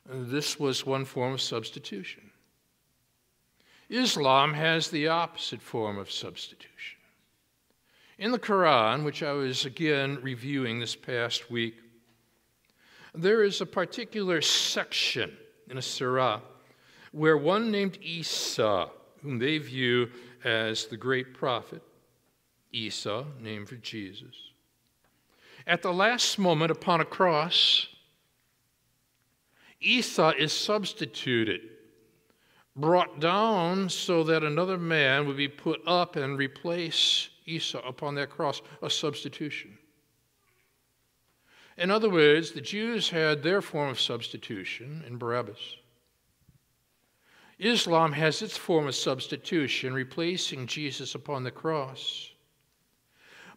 This 0.05 0.59
was 0.59 0.85
one 0.85 1.05
form 1.05 1.33
of 1.33 1.41
substitution. 1.41 2.30
Islam 3.91 4.53
has 4.53 4.89
the 4.89 5.09
opposite 5.09 5.61
form 5.61 5.97
of 5.97 6.09
substitution. 6.09 6.97
In 8.17 8.31
the 8.31 8.39
Quran, 8.39 9.03
which 9.03 9.21
I 9.21 9.33
was 9.33 9.65
again 9.65 10.19
reviewing 10.21 10.79
this 10.79 10.95
past 10.95 11.51
week, 11.51 11.75
there 13.13 13.43
is 13.43 13.59
a 13.59 13.65
particular 13.65 14.41
section 14.41 15.35
in 15.69 15.77
a 15.77 15.81
surah 15.81 16.39
where 17.11 17.37
one 17.37 17.69
named 17.69 17.97
Isa, 18.01 18.87
whom 19.21 19.39
they 19.39 19.57
view 19.57 20.09
as 20.45 20.85
the 20.85 20.95
great 20.95 21.33
prophet, 21.33 21.83
Isa, 22.71 23.25
named 23.41 23.67
for 23.67 23.75
Jesus, 23.75 24.51
at 25.67 25.81
the 25.81 25.93
last 25.93 26.39
moment 26.39 26.71
upon 26.71 27.01
a 27.01 27.05
cross, 27.05 27.87
Isa 29.81 30.33
is 30.37 30.53
substituted, 30.53 31.61
brought 32.75 33.19
down 33.19 33.89
so 33.89 34.23
that 34.23 34.43
another 34.43 34.77
man 34.77 35.27
would 35.27 35.37
be 35.37 35.47
put 35.47 35.81
up 35.85 36.15
and 36.15 36.37
replace 36.37 37.29
Isa 37.45 37.79
upon 37.79 38.15
that 38.15 38.29
cross, 38.29 38.61
a 38.81 38.89
substitution. 38.89 39.77
In 41.77 41.91
other 41.91 42.09
words, 42.09 42.51
the 42.51 42.61
Jews 42.61 43.09
had 43.09 43.43
their 43.43 43.61
form 43.61 43.89
of 43.89 43.99
substitution 43.99 45.03
in 45.07 45.17
Barabbas. 45.17 45.77
Islam 47.59 48.11
has 48.13 48.41
its 48.41 48.57
form 48.57 48.87
of 48.87 48.95
substitution, 48.95 49.93
replacing 49.93 50.65
Jesus 50.65 51.13
upon 51.15 51.43
the 51.43 51.51
cross. 51.51 52.31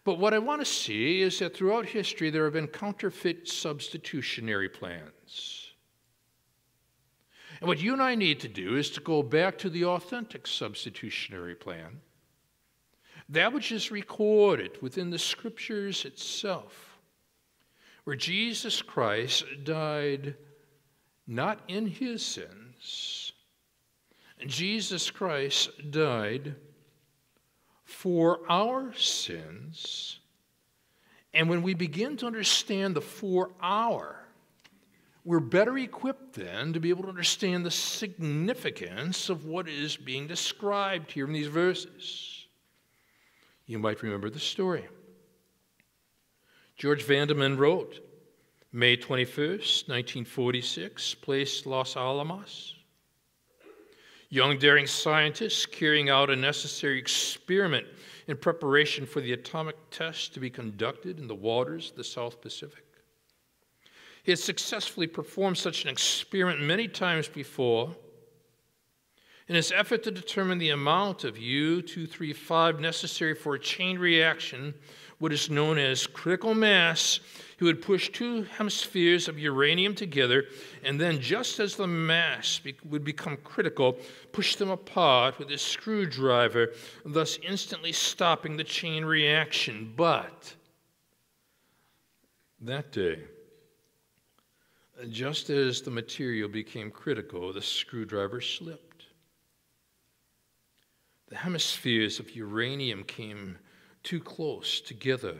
But 0.04 0.18
what 0.18 0.34
I 0.34 0.38
want 0.38 0.60
to 0.60 0.66
see 0.66 1.22
is 1.22 1.38
that 1.38 1.56
throughout 1.56 1.86
history 1.86 2.28
there 2.28 2.44
have 2.44 2.52
been 2.52 2.66
counterfeit 2.66 3.48
substitutionary 3.48 4.68
plans. 4.68 5.53
And 7.64 7.68
what 7.70 7.80
you 7.80 7.94
and 7.94 8.02
I 8.02 8.14
need 8.14 8.40
to 8.40 8.48
do 8.48 8.76
is 8.76 8.90
to 8.90 9.00
go 9.00 9.22
back 9.22 9.56
to 9.60 9.70
the 9.70 9.86
authentic 9.86 10.46
substitutionary 10.46 11.54
plan 11.54 12.02
that 13.30 13.54
which 13.54 13.72
is 13.72 13.90
recorded 13.90 14.72
within 14.82 15.08
the 15.08 15.18
scriptures 15.18 16.04
itself, 16.04 16.98
where 18.04 18.16
Jesus 18.16 18.82
Christ 18.82 19.46
died 19.64 20.34
not 21.26 21.60
in 21.66 21.86
his 21.86 22.22
sins, 22.22 23.32
Jesus 24.46 25.10
Christ 25.10 25.90
died 25.90 26.56
for 27.86 28.40
our 28.46 28.92
sins. 28.92 30.18
And 31.32 31.48
when 31.48 31.62
we 31.62 31.72
begin 31.72 32.18
to 32.18 32.26
understand 32.26 32.94
the 32.94 33.00
for 33.00 33.52
our, 33.62 34.23
we're 35.24 35.40
better 35.40 35.78
equipped 35.78 36.34
then 36.34 36.72
to 36.74 36.80
be 36.80 36.90
able 36.90 37.04
to 37.04 37.08
understand 37.08 37.64
the 37.64 37.70
significance 37.70 39.30
of 39.30 39.46
what 39.46 39.68
is 39.68 39.96
being 39.96 40.26
described 40.26 41.10
here 41.10 41.26
in 41.26 41.32
these 41.32 41.46
verses. 41.46 42.46
You 43.66 43.78
might 43.78 44.02
remember 44.02 44.28
the 44.28 44.38
story. 44.38 44.86
George 46.76 47.04
Vandeman 47.04 47.56
wrote, 47.56 48.00
May 48.72 48.96
21st, 48.96 49.88
1946, 49.88 51.14
place 51.14 51.64
Los 51.64 51.96
Alamos. 51.96 52.74
Young 54.28 54.58
daring 54.58 54.86
scientists 54.86 55.64
carrying 55.64 56.10
out 56.10 56.28
a 56.28 56.36
necessary 56.36 56.98
experiment 56.98 57.86
in 58.26 58.36
preparation 58.36 59.06
for 59.06 59.20
the 59.20 59.32
atomic 59.32 59.76
test 59.90 60.34
to 60.34 60.40
be 60.40 60.50
conducted 60.50 61.18
in 61.18 61.28
the 61.28 61.34
waters 61.34 61.90
of 61.90 61.96
the 61.96 62.04
South 62.04 62.42
Pacific. 62.42 62.83
He 64.24 64.32
had 64.32 64.40
successfully 64.40 65.06
performed 65.06 65.58
such 65.58 65.84
an 65.84 65.90
experiment 65.90 66.60
many 66.60 66.88
times 66.88 67.28
before 67.28 67.94
in 69.46 69.54
his 69.54 69.72
effort 69.72 70.02
to 70.04 70.10
determine 70.10 70.58
the 70.58 70.70
amount 70.70 71.24
of 71.24 71.36
U235 71.36 72.80
necessary 72.80 73.34
for 73.34 73.54
a 73.54 73.58
chain 73.58 73.98
reaction, 73.98 74.72
what 75.18 75.32
is 75.32 75.50
known 75.50 75.78
as 75.78 76.06
critical 76.06 76.54
mass, 76.54 77.20
he 77.58 77.64
would 77.64 77.82
push 77.82 78.08
two 78.08 78.44
hemispheres 78.44 79.28
of 79.28 79.38
uranium 79.38 79.94
together, 79.94 80.44
and 80.82 80.98
then, 80.98 81.20
just 81.20 81.60
as 81.60 81.76
the 81.76 81.86
mass 81.86 82.58
be- 82.58 82.74
would 82.84 83.04
become 83.04 83.36
critical, 83.44 83.98
push 84.32 84.56
them 84.56 84.70
apart 84.70 85.38
with 85.38 85.50
a 85.50 85.58
screwdriver, 85.58 86.72
thus 87.04 87.38
instantly 87.46 87.92
stopping 87.92 88.56
the 88.56 88.64
chain 88.64 89.04
reaction. 89.04 89.92
But 89.94 90.54
that 92.62 92.90
day, 92.92 93.24
just 95.08 95.50
as 95.50 95.82
the 95.82 95.90
material 95.90 96.48
became 96.48 96.90
critical, 96.90 97.52
the 97.52 97.62
screwdriver 97.62 98.40
slipped. 98.40 99.06
The 101.28 101.36
hemispheres 101.36 102.20
of 102.20 102.34
uranium 102.36 103.04
came 103.04 103.58
too 104.02 104.20
close 104.20 104.80
together 104.80 105.36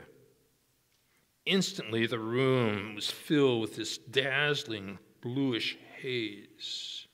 Instantly, 1.47 2.07
the 2.07 2.19
room 2.19 2.95
was 2.95 3.11
filled 3.11 3.61
with 3.61 3.77
this 3.77 3.99
dazzling 3.99 4.99
bluish 5.21 5.77
haze. 6.01 7.07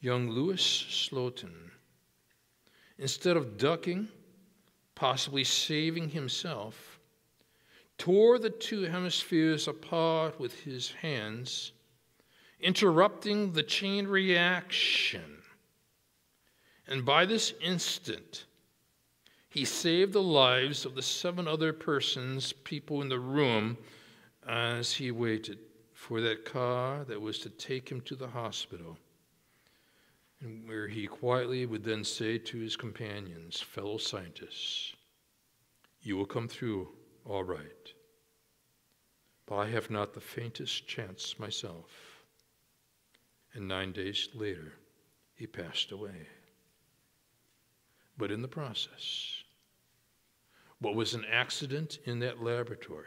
Young 0.00 0.30
Louis 0.30 0.62
Slotin, 0.62 1.70
instead 2.98 3.36
of 3.36 3.58
ducking, 3.58 4.08
possibly 4.94 5.44
saving 5.44 6.10
himself, 6.10 6.85
tore 7.98 8.38
the 8.38 8.50
two 8.50 8.82
hemispheres 8.82 9.68
apart 9.68 10.38
with 10.38 10.60
his 10.60 10.90
hands, 10.92 11.72
interrupting 12.60 13.52
the 13.52 13.62
chain 13.62 14.06
reaction. 14.06 15.42
And 16.86 17.04
by 17.04 17.26
this 17.26 17.54
instant, 17.60 18.44
he 19.48 19.64
saved 19.64 20.12
the 20.12 20.22
lives 20.22 20.84
of 20.84 20.94
the 20.94 21.02
seven 21.02 21.48
other 21.48 21.72
persons, 21.72 22.52
people 22.52 23.02
in 23.02 23.08
the 23.08 23.18
room, 23.18 23.78
as 24.46 24.92
he 24.92 25.10
waited 25.10 25.58
for 25.94 26.20
that 26.20 26.44
car 26.44 27.04
that 27.04 27.20
was 27.20 27.38
to 27.40 27.50
take 27.50 27.88
him 27.88 28.00
to 28.02 28.14
the 28.14 28.28
hospital, 28.28 28.98
and 30.40 30.68
where 30.68 30.86
he 30.86 31.06
quietly 31.06 31.66
would 31.66 31.82
then 31.82 32.04
say 32.04 32.38
to 32.38 32.58
his 32.58 32.76
companions, 32.76 33.60
fellow 33.60 33.96
scientists, 33.96 34.94
You 36.02 36.16
will 36.16 36.26
come 36.26 36.46
through 36.46 36.88
all 37.28 37.44
right. 37.44 37.92
But 39.46 39.56
I 39.56 39.68
have 39.68 39.90
not 39.90 40.14
the 40.14 40.20
faintest 40.20 40.86
chance 40.86 41.38
myself. 41.38 41.90
And 43.54 43.68
nine 43.68 43.92
days 43.92 44.28
later, 44.34 44.72
he 45.34 45.46
passed 45.46 45.92
away. 45.92 46.28
But 48.18 48.30
in 48.30 48.42
the 48.42 48.48
process, 48.48 49.42
what 50.80 50.94
was 50.94 51.14
an 51.14 51.24
accident 51.30 51.98
in 52.04 52.18
that 52.20 52.42
laboratory 52.42 53.06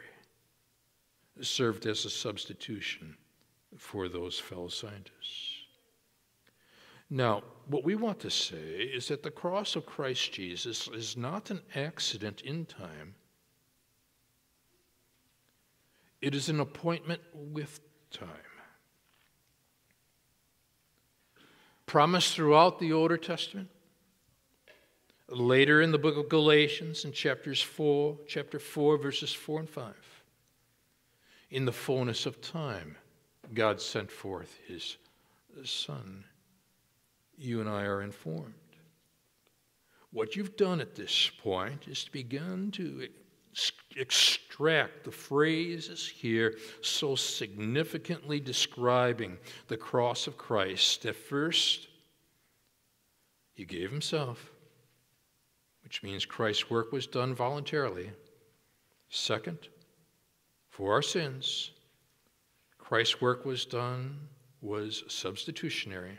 served 1.40 1.86
as 1.86 2.04
a 2.04 2.10
substitution 2.10 3.16
for 3.76 4.08
those 4.08 4.38
fellow 4.38 4.68
scientists. 4.68 5.54
Now, 7.08 7.42
what 7.66 7.84
we 7.84 7.94
want 7.94 8.20
to 8.20 8.30
say 8.30 8.56
is 8.56 9.08
that 9.08 9.22
the 9.22 9.30
cross 9.30 9.74
of 9.74 9.86
Christ 9.86 10.32
Jesus 10.32 10.88
is 10.88 11.16
not 11.16 11.50
an 11.50 11.60
accident 11.74 12.42
in 12.42 12.66
time, 12.66 13.14
it 16.20 16.34
is 16.34 16.48
an 16.48 16.60
appointment 16.60 17.20
with 17.34 17.80
time. 18.10 18.28
Promised 21.86 22.34
throughout 22.34 22.78
the 22.78 22.92
Old 22.92 23.20
Testament, 23.22 23.68
Later 25.28 25.80
in 25.80 25.92
the 25.92 25.98
book 25.98 26.16
of 26.16 26.28
Galatians, 26.28 27.04
in 27.04 27.12
chapters 27.12 27.62
4, 27.62 28.18
chapter 28.26 28.58
4, 28.58 28.98
verses 28.98 29.32
4 29.32 29.60
and 29.60 29.70
5, 29.70 29.94
in 31.50 31.64
the 31.64 31.72
fullness 31.72 32.26
of 32.26 32.40
time, 32.40 32.96
God 33.54 33.80
sent 33.80 34.10
forth 34.10 34.58
his 34.66 34.96
Son. 35.64 36.24
You 37.38 37.60
and 37.60 37.68
I 37.68 37.82
are 37.82 38.02
informed. 38.02 38.54
What 40.12 40.34
you've 40.34 40.56
done 40.56 40.80
at 40.80 40.96
this 40.96 41.30
point 41.42 41.86
is 41.86 42.02
to 42.04 42.10
begin 42.10 42.72
to 42.72 43.06
extract 43.96 45.04
the 45.04 45.10
phrases 45.10 46.08
here 46.08 46.56
so 46.82 47.14
significantly 47.14 48.40
describing 48.40 49.38
the 49.68 49.76
cross 49.76 50.26
of 50.26 50.36
Christ. 50.36 51.06
First, 51.28 51.88
he 53.52 53.64
gave 53.64 53.90
himself 53.90 54.50
which 55.90 56.04
means 56.04 56.24
Christ's 56.24 56.70
work 56.70 56.92
was 56.92 57.08
done 57.08 57.34
voluntarily. 57.34 58.12
Second, 59.08 59.58
for 60.68 60.92
our 60.92 61.02
sins, 61.02 61.72
Christ's 62.78 63.20
work 63.20 63.44
was 63.44 63.64
done, 63.64 64.28
was 64.60 65.02
substitutionary. 65.08 66.16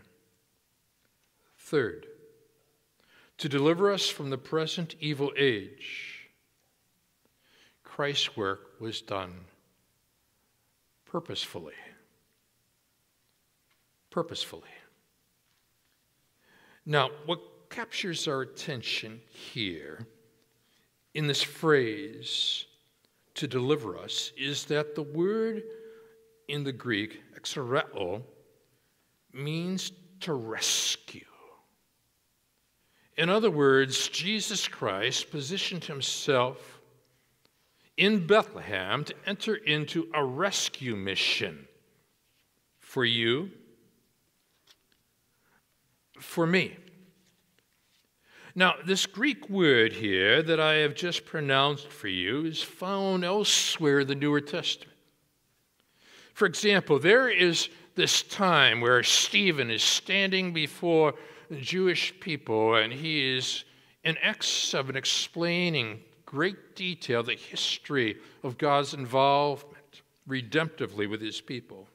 Third, 1.58 2.06
to 3.38 3.48
deliver 3.48 3.90
us 3.94 4.10
from 4.10 4.30
the 4.30 4.38
present 4.38 4.96
evil 5.00 5.32
age, 5.38 6.11
Christ's 7.96 8.38
work 8.38 8.80
was 8.80 9.02
done 9.02 9.34
purposefully. 11.04 11.74
Purposefully. 14.10 14.70
Now, 16.86 17.10
what 17.26 17.42
captures 17.70 18.30
our 18.30 18.44
attention 18.44 19.20
here 19.28 20.08
in 21.16 21.28
this 21.28 21.44
phrase, 21.44 22.66
to 23.34 23.46
deliver 23.46 23.98
us, 23.98 24.32
is 24.38 24.64
that 24.66 24.96
the 24.96 25.04
word 25.04 25.62
in 26.48 26.64
the 26.64 26.72
Greek, 26.72 27.22
exaireo, 27.38 28.24
means 29.34 29.92
to 30.22 30.34
rescue. 30.34 31.26
In 33.18 33.30
other 33.30 33.52
words, 33.52 34.08
Jesus 34.08 34.66
Christ 34.66 35.30
positioned 35.30 35.84
himself 35.84 36.81
in 38.02 38.26
Bethlehem 38.26 39.04
to 39.04 39.14
enter 39.28 39.54
into 39.54 40.10
a 40.16 40.26
rescue 40.26 40.96
mission 40.96 41.68
for 42.80 43.06
you, 43.06 43.52
for 46.20 46.48
me. 46.48 46.76
Now, 48.56 48.74
this 48.88 49.06
Greek 49.06 49.48
word 49.52 49.94
here 49.94 50.42
that 50.42 50.60
I 50.60 50.78
have 50.78 50.96
just 50.96 51.28
pronounced 51.28 51.90
for 51.90 52.08
you 52.08 52.46
is 52.46 52.64
found 52.64 53.24
elsewhere 53.24 54.00
in 54.00 54.08
the 54.08 54.16
Newer 54.16 54.42
Testament. 54.42 54.98
For 56.34 56.48
example, 56.48 56.98
there 56.98 57.30
is 57.30 57.70
this 57.94 58.24
time 58.24 58.82
where 58.82 59.04
Stephen 59.04 59.70
is 59.70 59.84
standing 59.84 60.54
before 60.54 61.14
the 61.52 61.62
Jewish 61.62 62.20
people 62.20 62.78
and 62.78 62.92
he 62.92 63.38
is 63.38 63.64
in 64.04 64.18
Acts 64.24 64.48
7 64.48 64.96
explaining 64.96 66.00
great 66.32 66.76
detail 66.76 67.22
the 67.22 67.36
history 67.36 68.18
of 68.42 68.58
God's 68.58 68.94
involvement 68.94 70.02
redemptively 70.28 71.10
with 71.10 71.22
his 71.22 71.42
people. 71.42 71.88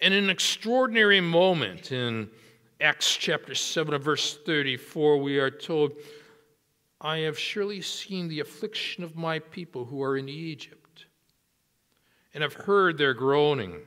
And 0.00 0.14
in 0.14 0.24
an 0.24 0.30
extraordinary 0.30 1.20
moment 1.20 1.92
in 1.92 2.30
Acts 2.80 3.16
chapter 3.16 3.54
7 3.54 3.98
verse 4.00 4.38
34, 4.44 5.18
we 5.18 5.38
are 5.38 5.50
told, 5.50 5.92
I 7.00 7.18
have 7.18 7.38
surely 7.38 7.82
seen 7.82 8.28
the 8.28 8.40
affliction 8.40 9.04
of 9.04 9.14
my 9.14 9.38
people 9.38 9.84
who 9.84 10.02
are 10.02 10.16
in 10.16 10.28
Egypt, 10.28 11.06
and 12.32 12.42
have 12.42 12.54
heard 12.54 12.96
their 12.96 13.14
groaning. 13.14 13.80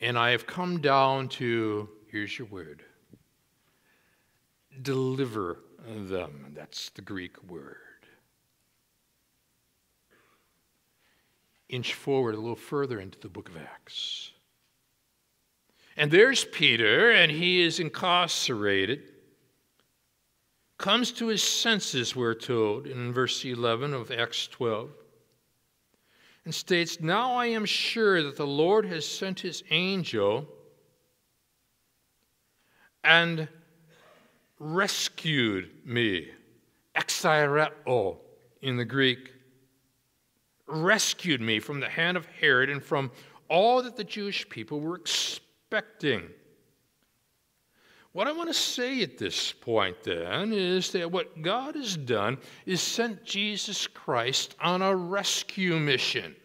And 0.00 0.18
I 0.18 0.30
have 0.30 0.46
come 0.46 0.80
down 0.80 1.28
to, 1.28 1.88
here's 2.08 2.36
your 2.36 2.48
word, 2.48 2.84
deliver 4.82 5.58
them. 5.86 6.52
That's 6.54 6.90
the 6.90 7.02
Greek 7.02 7.42
word. 7.44 7.76
Inch 11.68 11.94
forward 11.94 12.34
a 12.34 12.38
little 12.38 12.54
further 12.54 13.00
into 13.00 13.18
the 13.18 13.28
book 13.28 13.48
of 13.48 13.56
Acts. 13.56 14.32
And 15.96 16.10
there's 16.10 16.44
Peter, 16.44 17.10
and 17.10 17.30
he 17.30 17.62
is 17.62 17.80
incarcerated. 17.80 19.02
Comes 20.78 21.12
to 21.12 21.28
his 21.28 21.42
senses, 21.42 22.16
we're 22.16 22.34
told 22.34 22.86
in 22.86 23.12
verse 23.12 23.44
11 23.44 23.94
of 23.94 24.10
Acts 24.10 24.46
12, 24.48 24.90
and 26.44 26.54
states, 26.54 27.00
Now 27.00 27.34
I 27.34 27.46
am 27.46 27.64
sure 27.64 28.22
that 28.22 28.36
the 28.36 28.46
Lord 28.46 28.84
has 28.86 29.06
sent 29.06 29.40
his 29.40 29.62
angel 29.70 30.46
and 33.04 33.48
rescued 34.62 35.70
me. 35.84 36.28
Exaireo 36.94 38.18
in 38.60 38.76
the 38.76 38.84
Greek. 38.84 39.32
Rescued 40.66 41.40
me 41.40 41.58
from 41.58 41.80
the 41.80 41.88
hand 41.88 42.16
of 42.16 42.26
Herod 42.26 42.70
and 42.70 42.82
from 42.82 43.10
all 43.48 43.82
that 43.82 43.96
the 43.96 44.04
Jewish 44.04 44.48
people 44.48 44.80
were 44.80 44.96
expecting 44.96 45.42
expecting. 45.72 46.28
What 48.12 48.28
I 48.28 48.32
want 48.32 48.50
to 48.50 48.54
say 48.54 49.02
at 49.02 49.16
this 49.16 49.52
point 49.52 50.02
then 50.02 50.52
is 50.52 50.92
that 50.92 51.10
what 51.10 51.40
God 51.40 51.76
has 51.76 51.96
done 51.96 52.36
is 52.66 52.82
sent 52.82 53.24
Jesus 53.24 53.86
Christ 53.86 54.54
on 54.60 54.82
a 54.82 54.94
rescue 54.94 55.78
mission. 55.78 56.36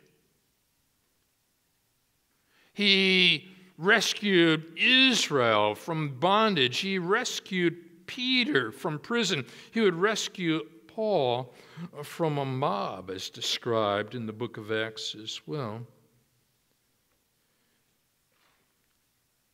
He 2.71 3.49
rescued 3.77 4.77
Israel 4.77 5.75
from 5.75 6.17
bondage, 6.19 6.77
he 6.77 6.97
rescued 6.97 7.75
Peter 8.07 8.71
from 8.71 8.97
prison, 8.97 9.45
he 9.71 9.81
would 9.81 9.95
rescue 9.95 10.61
Paul 10.87 11.53
from 12.03 12.39
a 12.39 12.45
mob, 12.45 13.11
as 13.11 13.29
described 13.29 14.15
in 14.15 14.25
the 14.25 14.33
book 14.33 14.57
of 14.57 14.71
Acts 14.71 15.15
as 15.21 15.41
well. 15.45 15.85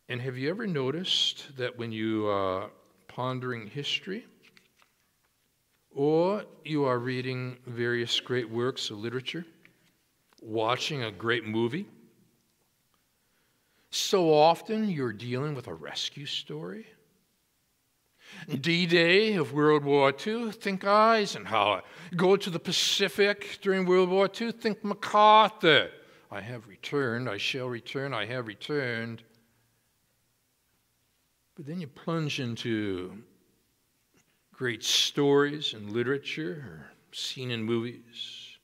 And 0.08 0.22
have 0.22 0.38
you 0.38 0.50
ever 0.50 0.68
noticed 0.68 1.58
that 1.58 1.78
when 1.78 1.92
you 1.92 2.28
are 2.28 2.70
pondering 3.08 3.68
history, 3.68 4.26
or 5.92 6.44
you 6.64 6.86
are 6.86 7.00
reading 7.00 7.58
various 7.68 8.20
great 8.20 8.50
works 8.50 8.90
of 8.90 9.00
literature, 9.00 9.46
watching 10.42 11.04
a 11.04 11.12
great 11.12 11.46
movie, 11.46 11.88
so 13.92 14.34
often 14.34 14.90
you're 14.90 15.14
dealing 15.14 15.56
with 15.56 15.68
a 15.68 15.74
rescue 15.74 16.26
story? 16.26 16.88
D 18.62 18.86
Day 18.86 19.34
of 19.34 19.54
World 19.54 19.84
War 19.84 20.14
II, 20.26 20.52
think 20.52 20.86
Eisenhower. 20.86 21.82
Go 22.16 22.36
to 22.36 22.50
the 22.50 22.60
Pacific 22.60 23.60
during 23.62 23.86
World 23.86 24.10
War 24.10 24.30
II, 24.40 24.52
think 24.52 24.84
MacArthur. 24.84 25.90
I 26.32 26.42
have 26.42 26.68
returned, 26.68 27.30
I 27.30 27.38
shall 27.38 27.68
return, 27.68 28.14
I 28.14 28.26
have 28.26 28.48
returned. 28.48 29.24
But 31.56 31.68
then 31.68 31.80
you 31.80 31.88
plunge 31.88 32.40
into 32.40 33.24
great 34.52 34.84
stories 34.84 35.74
and 35.74 35.92
literature 35.92 36.66
or 36.68 36.92
seen 37.12 37.52
in 37.52 37.64
movies. 37.64 38.58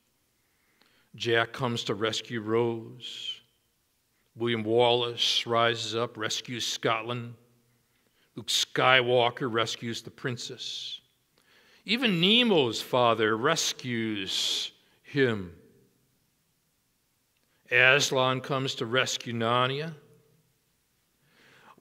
Jack 1.15 1.53
comes 1.53 1.83
to 1.85 1.93
rescue 1.93 2.41
Rose. 2.41 3.41
William 4.35 4.63
Wallace 4.63 5.45
rises 5.45 5.95
up, 5.95 6.17
rescues 6.17 6.65
Scotland. 6.65 7.33
Luke 8.39 8.47
Skywalker 8.47 9.51
rescues 9.51 10.01
the 10.01 10.09
princess. 10.09 11.01
Even 11.83 12.21
Nemo's 12.21 12.81
father 12.81 13.35
rescues 13.35 14.71
him. 15.03 15.53
Aslan 17.69 18.39
comes 18.39 18.75
to 18.75 18.85
rescue 18.85 19.33
Narnia. 19.33 19.91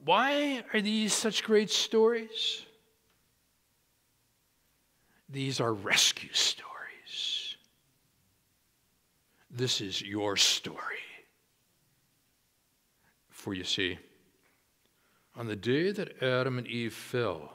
Why 0.03 0.61
are 0.73 0.81
these 0.81 1.13
such 1.13 1.45
great 1.45 1.69
stories? 1.69 2.65
These 5.29 5.61
are 5.61 5.73
rescue 5.73 6.33
stories. 6.33 7.55
This 9.49 9.79
is 9.79 10.01
your 10.01 10.35
story. 10.35 10.75
For 13.29 13.53
you 13.53 13.63
see, 13.63 13.97
on 15.39 15.47
the 15.47 15.55
day 15.55 15.89
that 15.89 16.21
Adam 16.21 16.57
and 16.57 16.67
Eve 16.67 16.93
fell 16.93 17.53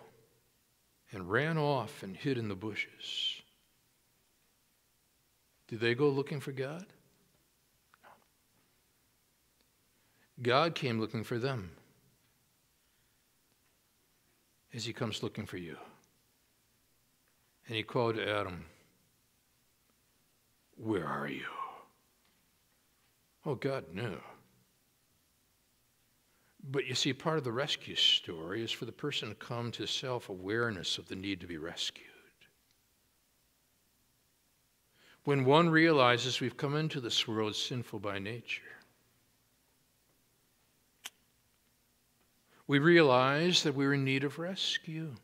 and 1.12 1.30
ran 1.30 1.58
off 1.58 2.02
and 2.02 2.16
hid 2.16 2.38
in 2.38 2.48
the 2.48 2.54
bushes, 2.54 3.42
did 5.68 5.80
they 5.80 5.94
go 5.94 6.08
looking 6.08 6.40
for 6.40 6.50
God? 6.50 6.86
No. 8.02 8.08
God 10.42 10.74
came 10.74 10.98
looking 10.98 11.24
for 11.24 11.38
them 11.38 11.72
as 14.72 14.86
he 14.86 14.94
comes 14.94 15.22
looking 15.22 15.44
for 15.44 15.58
you. 15.58 15.76
And 17.66 17.76
he 17.76 17.82
called 17.82 18.14
to 18.14 18.26
Adam, 18.26 18.64
Where 20.78 21.06
are 21.06 21.28
you? 21.28 21.44
Oh, 23.44 23.56
God 23.56 23.84
knew. 23.92 24.16
But 26.70 26.86
you 26.86 26.94
see, 26.94 27.12
part 27.12 27.36
of 27.38 27.44
the 27.44 27.52
rescue 27.52 27.94
story 27.94 28.62
is 28.62 28.72
for 28.72 28.86
the 28.86 28.92
person 28.92 29.28
to 29.28 29.34
come 29.34 29.70
to 29.72 29.86
self 29.86 30.28
awareness 30.28 30.96
of 30.96 31.08
the 31.08 31.16
need 31.16 31.40
to 31.40 31.46
be 31.46 31.58
rescued. 31.58 32.08
When 35.24 35.44
one 35.44 35.68
realizes 35.68 36.40
we've 36.40 36.56
come 36.56 36.76
into 36.76 37.00
this 37.00 37.26
world 37.28 37.54
sinful 37.54 37.98
by 38.00 38.18
nature, 38.18 38.62
we 42.66 42.78
realize 42.78 43.62
that 43.62 43.74
we're 43.74 43.94
in 43.94 44.04
need 44.04 44.24
of 44.24 44.38
rescue. 44.38 45.14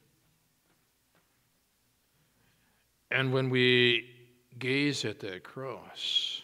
And 3.10 3.32
when 3.32 3.50
we 3.50 4.08
gaze 4.58 5.04
at 5.04 5.20
that 5.20 5.42
cross, 5.42 6.42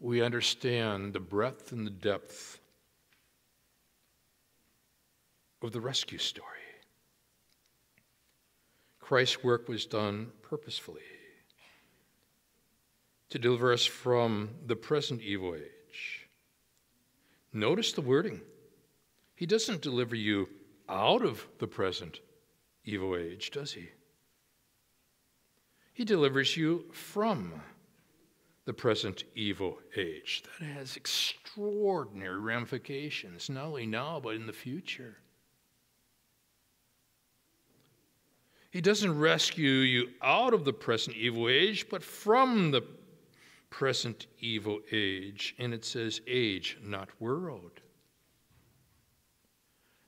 we 0.00 0.22
understand 0.22 1.12
the 1.12 1.20
breadth 1.20 1.72
and 1.72 1.86
the 1.86 1.90
depth 1.90 2.60
of 5.66 5.72
the 5.72 5.80
rescue 5.80 6.18
story. 6.18 6.46
Christ's 9.00 9.44
work 9.44 9.68
was 9.68 9.86
done 9.86 10.32
purposefully 10.42 11.02
to 13.30 13.38
deliver 13.38 13.72
us 13.72 13.84
from 13.84 14.50
the 14.66 14.76
present 14.76 15.20
evil 15.20 15.54
age. 15.54 16.28
Notice 17.52 17.92
the 17.92 18.00
wording. 18.00 18.40
He 19.34 19.46
doesn't 19.46 19.82
deliver 19.82 20.14
you 20.14 20.48
out 20.88 21.22
of 21.22 21.46
the 21.58 21.66
present 21.66 22.20
evil 22.84 23.16
age, 23.16 23.50
does 23.50 23.72
he? 23.72 23.90
He 25.92 26.04
delivers 26.04 26.56
you 26.56 26.84
from 26.92 27.60
the 28.66 28.74
present 28.74 29.24
evil 29.34 29.78
age. 29.96 30.42
That 30.60 30.66
has 30.66 30.96
extraordinary 30.96 32.38
ramifications, 32.38 33.48
not 33.48 33.66
only 33.66 33.86
now, 33.86 34.20
but 34.20 34.34
in 34.34 34.46
the 34.46 34.52
future. 34.52 35.16
He 38.70 38.80
doesn't 38.80 39.18
rescue 39.18 39.70
you 39.70 40.08
out 40.22 40.52
of 40.52 40.64
the 40.64 40.72
present 40.72 41.16
evil 41.16 41.48
age, 41.48 41.88
but 41.88 42.02
from 42.02 42.70
the 42.70 42.82
present 43.70 44.26
evil 44.40 44.80
age. 44.92 45.54
And 45.58 45.72
it 45.72 45.84
says 45.84 46.20
age, 46.26 46.78
not 46.82 47.08
world. 47.20 47.80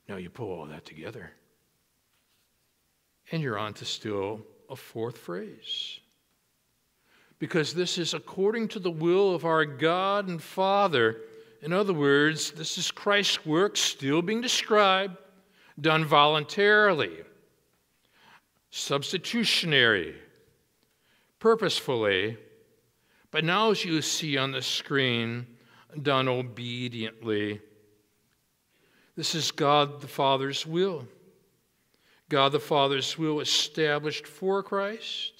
Now 0.07 0.17
you 0.17 0.29
pull 0.29 0.51
all 0.51 0.65
that 0.65 0.85
together, 0.85 1.31
and 3.31 3.43
you're 3.43 3.59
on 3.59 3.73
to 3.75 3.85
still 3.85 4.41
a 4.69 4.75
fourth 4.75 5.17
phrase. 5.17 5.99
Because 7.37 7.73
this 7.73 7.97
is 7.97 8.13
according 8.13 8.69
to 8.69 8.79
the 8.79 8.91
will 8.91 9.35
of 9.35 9.45
our 9.45 9.65
God 9.65 10.27
and 10.27 10.41
Father. 10.41 11.21
In 11.61 11.71
other 11.71 11.93
words, 11.93 12.51
this 12.51 12.77
is 12.77 12.89
Christ's 12.89 13.45
work 13.45 13.77
still 13.77 14.21
being 14.21 14.41
described, 14.41 15.15
done 15.79 16.05
voluntarily, 16.05 17.19
substitutionary, 18.69 20.15
purposefully, 21.39 22.37
but 23.31 23.43
now, 23.43 23.71
as 23.71 23.85
you 23.85 24.01
see 24.01 24.37
on 24.37 24.51
the 24.51 24.61
screen, 24.61 25.45
done 26.01 26.27
obediently 26.27 27.61
this 29.19 29.35
is 29.35 29.51
God 29.51 29.99
the 29.99 30.07
Father's 30.07 30.65
will. 30.65 31.05
God 32.29 32.53
the 32.53 32.59
Father's 32.61 33.17
will 33.17 33.41
established 33.41 34.25
for 34.25 34.63
Christ, 34.63 35.33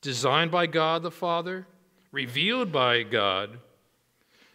designed 0.00 0.52
by 0.52 0.68
God 0.68 1.02
the 1.02 1.10
Father, 1.10 1.66
revealed 2.12 2.70
by 2.70 3.02
God, 3.02 3.58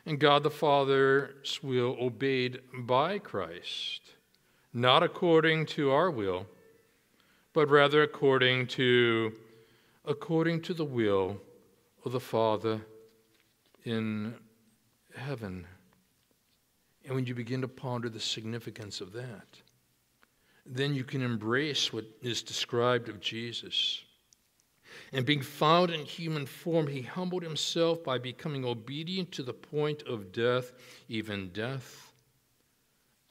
and 0.05 0.17
God 0.17 0.43
the 0.43 0.49
Father's 0.49 1.61
will 1.61 1.97
obeyed 1.99 2.61
by 2.73 3.19
Christ, 3.19 3.99
not 4.71 5.03
according 5.03 5.65
to 5.65 5.91
our 5.91 6.09
will, 6.09 6.47
but 7.57 7.71
rather 7.71 8.03
according 8.03 8.67
to 8.67 9.33
according 10.05 10.61
to 10.61 10.75
the 10.75 10.85
will 10.85 11.41
of 12.05 12.11
the 12.11 12.19
Father 12.19 12.79
in 13.83 14.35
heaven. 15.15 15.65
And 17.03 17.15
when 17.15 17.25
you 17.25 17.33
begin 17.33 17.61
to 17.61 17.67
ponder 17.67 18.09
the 18.09 18.19
significance 18.19 19.01
of 19.01 19.11
that, 19.13 19.47
then 20.67 20.93
you 20.93 21.03
can 21.03 21.23
embrace 21.23 21.91
what 21.91 22.05
is 22.21 22.43
described 22.43 23.09
of 23.09 23.19
Jesus. 23.19 24.03
And 25.11 25.25
being 25.25 25.41
found 25.41 25.89
in 25.89 26.05
human 26.05 26.45
form, 26.45 26.85
he 26.85 27.01
humbled 27.01 27.41
himself 27.41 28.03
by 28.03 28.19
becoming 28.19 28.65
obedient 28.65 29.31
to 29.31 29.41
the 29.41 29.53
point 29.53 30.03
of 30.03 30.31
death, 30.31 30.73
even 31.09 31.49
death 31.53 32.13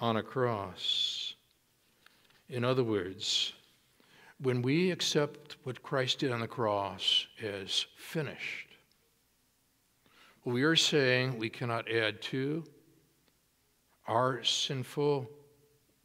on 0.01 0.17
a 0.17 0.23
cross. 0.25 1.35
In 2.49 2.65
other 2.65 2.83
words, 2.83 3.53
when 4.41 4.63
we 4.63 4.91
accept 4.91 5.57
what 5.63 5.83
Christ 5.83 6.19
did 6.19 6.33
on 6.33 6.41
the 6.41 6.49
cross 6.49 7.27
as 7.43 7.87
finished, 7.97 8.69
we 10.45 10.63
are 10.63 10.77
saying 10.77 11.39
we 11.39 11.49
cannot 11.49 11.91
add 11.91 12.23
to 12.23 12.65
our 14.07 14.45
sinful 14.45 15.29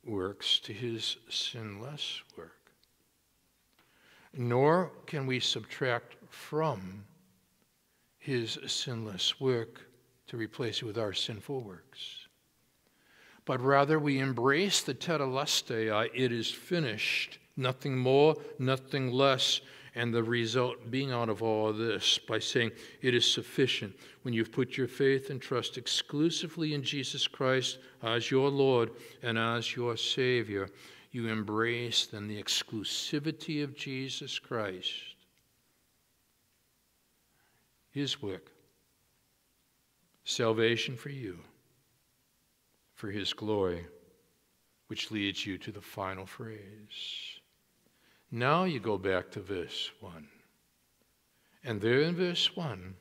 works 0.05 0.59
to 0.59 0.73
his 0.73 1.17
sinless 1.29 2.21
work. 2.37 2.71
Nor 4.33 4.91
can 5.05 5.27
we 5.27 5.39
subtract 5.39 6.15
from 6.29 7.03
his 8.17 8.57
sinless 8.65 9.39
work 9.39 9.81
to 10.27 10.37
replace 10.37 10.77
it 10.77 10.85
with 10.85 10.97
our 10.97 11.13
sinful 11.13 11.61
works. 11.61 12.27
But 13.45 13.59
rather, 13.59 13.99
we 13.99 14.19
embrace 14.19 14.81
the 14.81 14.93
tetelestai, 14.93 16.09
it 16.13 16.31
is 16.31 16.49
finished, 16.49 17.39
nothing 17.61 17.97
more, 17.97 18.35
nothing 18.59 19.11
less, 19.11 19.61
and 19.95 20.13
the 20.13 20.23
result 20.23 20.89
being 20.89 21.11
out 21.11 21.29
of 21.29 21.43
all 21.43 21.73
this 21.73 22.17
by 22.17 22.39
saying 22.39 22.71
it 23.01 23.13
is 23.13 23.29
sufficient 23.29 23.93
when 24.21 24.33
you've 24.33 24.51
put 24.51 24.77
your 24.77 24.87
faith 24.87 25.29
and 25.29 25.41
trust 25.41 25.77
exclusively 25.77 26.73
in 26.73 26.81
Jesus 26.81 27.27
Christ 27.27 27.77
as 28.01 28.31
your 28.31 28.49
Lord 28.49 28.91
and 29.21 29.37
as 29.37 29.75
your 29.75 29.97
Savior. 29.97 30.69
You 31.11 31.27
embrace 31.27 32.05
then 32.05 32.27
the 32.27 32.41
exclusivity 32.41 33.63
of 33.63 33.75
Jesus 33.75 34.39
Christ, 34.39 34.93
His 37.89 38.21
work, 38.21 38.49
salvation 40.23 40.95
for 40.95 41.09
you, 41.09 41.37
for 42.93 43.11
His 43.11 43.33
glory, 43.33 43.85
which 44.87 45.11
leads 45.11 45.45
you 45.45 45.57
to 45.57 45.71
the 45.73 45.81
final 45.81 46.25
phrase. 46.25 47.40
Now 48.31 48.63
you 48.63 48.79
go 48.79 48.97
back 48.97 49.29
to 49.31 49.41
verse 49.41 49.91
1. 49.99 50.27
And 51.63 51.81
there 51.81 52.01
in 52.01 52.15
verse 52.15 52.55
1, 52.55 52.95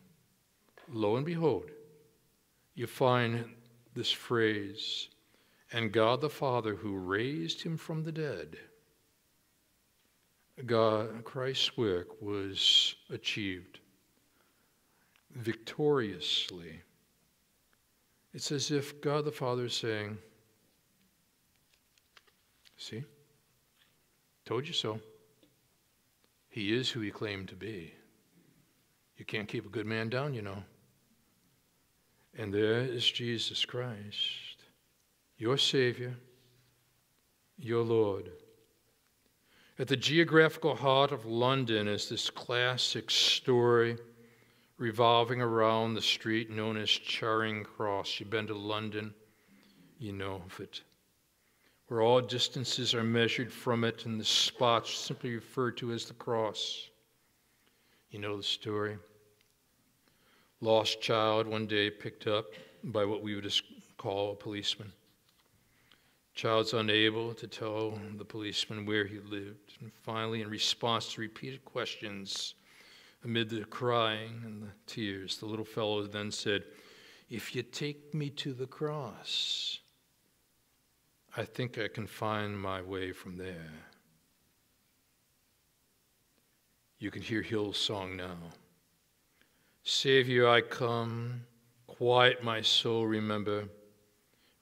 lo 0.92 1.16
and 1.16 1.24
behold, 1.24 1.70
you 2.74 2.86
find 2.86 3.44
this 3.94 4.10
phrase, 4.10 5.08
and 5.72 5.92
God 5.92 6.20
the 6.20 6.28
Father 6.28 6.74
who 6.74 6.98
raised 6.98 7.62
him 7.62 7.76
from 7.76 8.02
the 8.02 8.12
dead. 8.12 8.58
God, 10.66 11.24
Christ's 11.24 11.76
work 11.76 12.20
was 12.20 12.94
achieved 13.08 13.80
victoriously. 15.34 16.82
It's 18.34 18.52
as 18.52 18.70
if 18.70 19.00
God 19.00 19.24
the 19.24 19.32
Father 19.32 19.66
is 19.66 19.74
saying, 19.74 20.18
See, 22.76 23.04
told 24.44 24.66
you 24.66 24.72
so. 24.72 25.00
He 26.50 26.76
is 26.76 26.90
who 26.90 27.00
he 27.00 27.12
claimed 27.12 27.48
to 27.48 27.54
be. 27.54 27.94
You 29.16 29.24
can't 29.24 29.48
keep 29.48 29.64
a 29.64 29.70
good 29.70 29.86
man 29.86 30.08
down, 30.08 30.34
you 30.34 30.42
know. 30.42 30.64
And 32.36 32.52
there 32.52 32.80
is 32.80 33.08
Jesus 33.08 33.64
Christ, 33.64 34.64
your 35.38 35.56
Savior, 35.56 36.16
your 37.56 37.84
Lord. 37.84 38.30
At 39.78 39.88
the 39.88 39.96
geographical 39.96 40.74
heart 40.74 41.12
of 41.12 41.24
London 41.24 41.88
is 41.88 42.08
this 42.08 42.28
classic 42.30 43.10
story 43.10 43.96
revolving 44.76 45.40
around 45.40 45.94
the 45.94 46.02
street 46.02 46.50
known 46.50 46.76
as 46.76 46.90
Charing 46.90 47.64
Cross. 47.64 48.18
You've 48.18 48.30
been 48.30 48.46
to 48.48 48.54
London, 48.54 49.14
you 49.98 50.12
know 50.12 50.42
of 50.46 50.60
it 50.60 50.82
where 51.90 52.02
all 52.02 52.20
distances 52.20 52.94
are 52.94 53.02
measured 53.02 53.52
from 53.52 53.82
it 53.82 54.06
and 54.06 54.20
the 54.20 54.24
spots 54.24 54.94
simply 54.94 55.34
referred 55.34 55.76
to 55.76 55.92
as 55.92 56.04
the 56.04 56.14
cross. 56.14 56.88
You 58.12 58.20
know 58.20 58.36
the 58.36 58.44
story. 58.44 58.96
Lost 60.60 61.00
child 61.00 61.48
one 61.48 61.66
day 61.66 61.90
picked 61.90 62.28
up 62.28 62.46
by 62.84 63.04
what 63.04 63.24
we 63.24 63.34
would 63.34 63.52
call 63.98 64.30
a 64.30 64.36
policeman. 64.36 64.92
Child's 66.36 66.74
unable 66.74 67.34
to 67.34 67.48
tell 67.48 67.98
the 68.16 68.24
policeman 68.24 68.86
where 68.86 69.04
he 69.04 69.18
lived. 69.18 69.78
And 69.80 69.90
finally, 70.04 70.42
in 70.42 70.48
response 70.48 71.12
to 71.14 71.20
repeated 71.20 71.64
questions, 71.64 72.54
amid 73.24 73.50
the 73.50 73.64
crying 73.64 74.40
and 74.44 74.62
the 74.62 74.70
tears, 74.86 75.38
the 75.38 75.46
little 75.46 75.64
fellow 75.64 76.06
then 76.06 76.30
said, 76.30 76.62
If 77.28 77.56
you 77.56 77.64
take 77.64 78.14
me 78.14 78.30
to 78.30 78.52
the 78.52 78.68
cross, 78.68 79.80
I 81.36 81.44
think 81.44 81.78
I 81.78 81.88
can 81.88 82.06
find 82.06 82.58
my 82.58 82.82
way 82.82 83.12
from 83.12 83.36
there. 83.36 83.70
You 86.98 87.10
can 87.10 87.22
hear 87.22 87.42
Hillsong 87.42 88.16
now. 88.16 88.36
Savior, 89.84 90.48
I 90.48 90.60
come, 90.60 91.42
quiet 91.86 92.44
my 92.44 92.60
soul, 92.60 93.06
remember. 93.06 93.68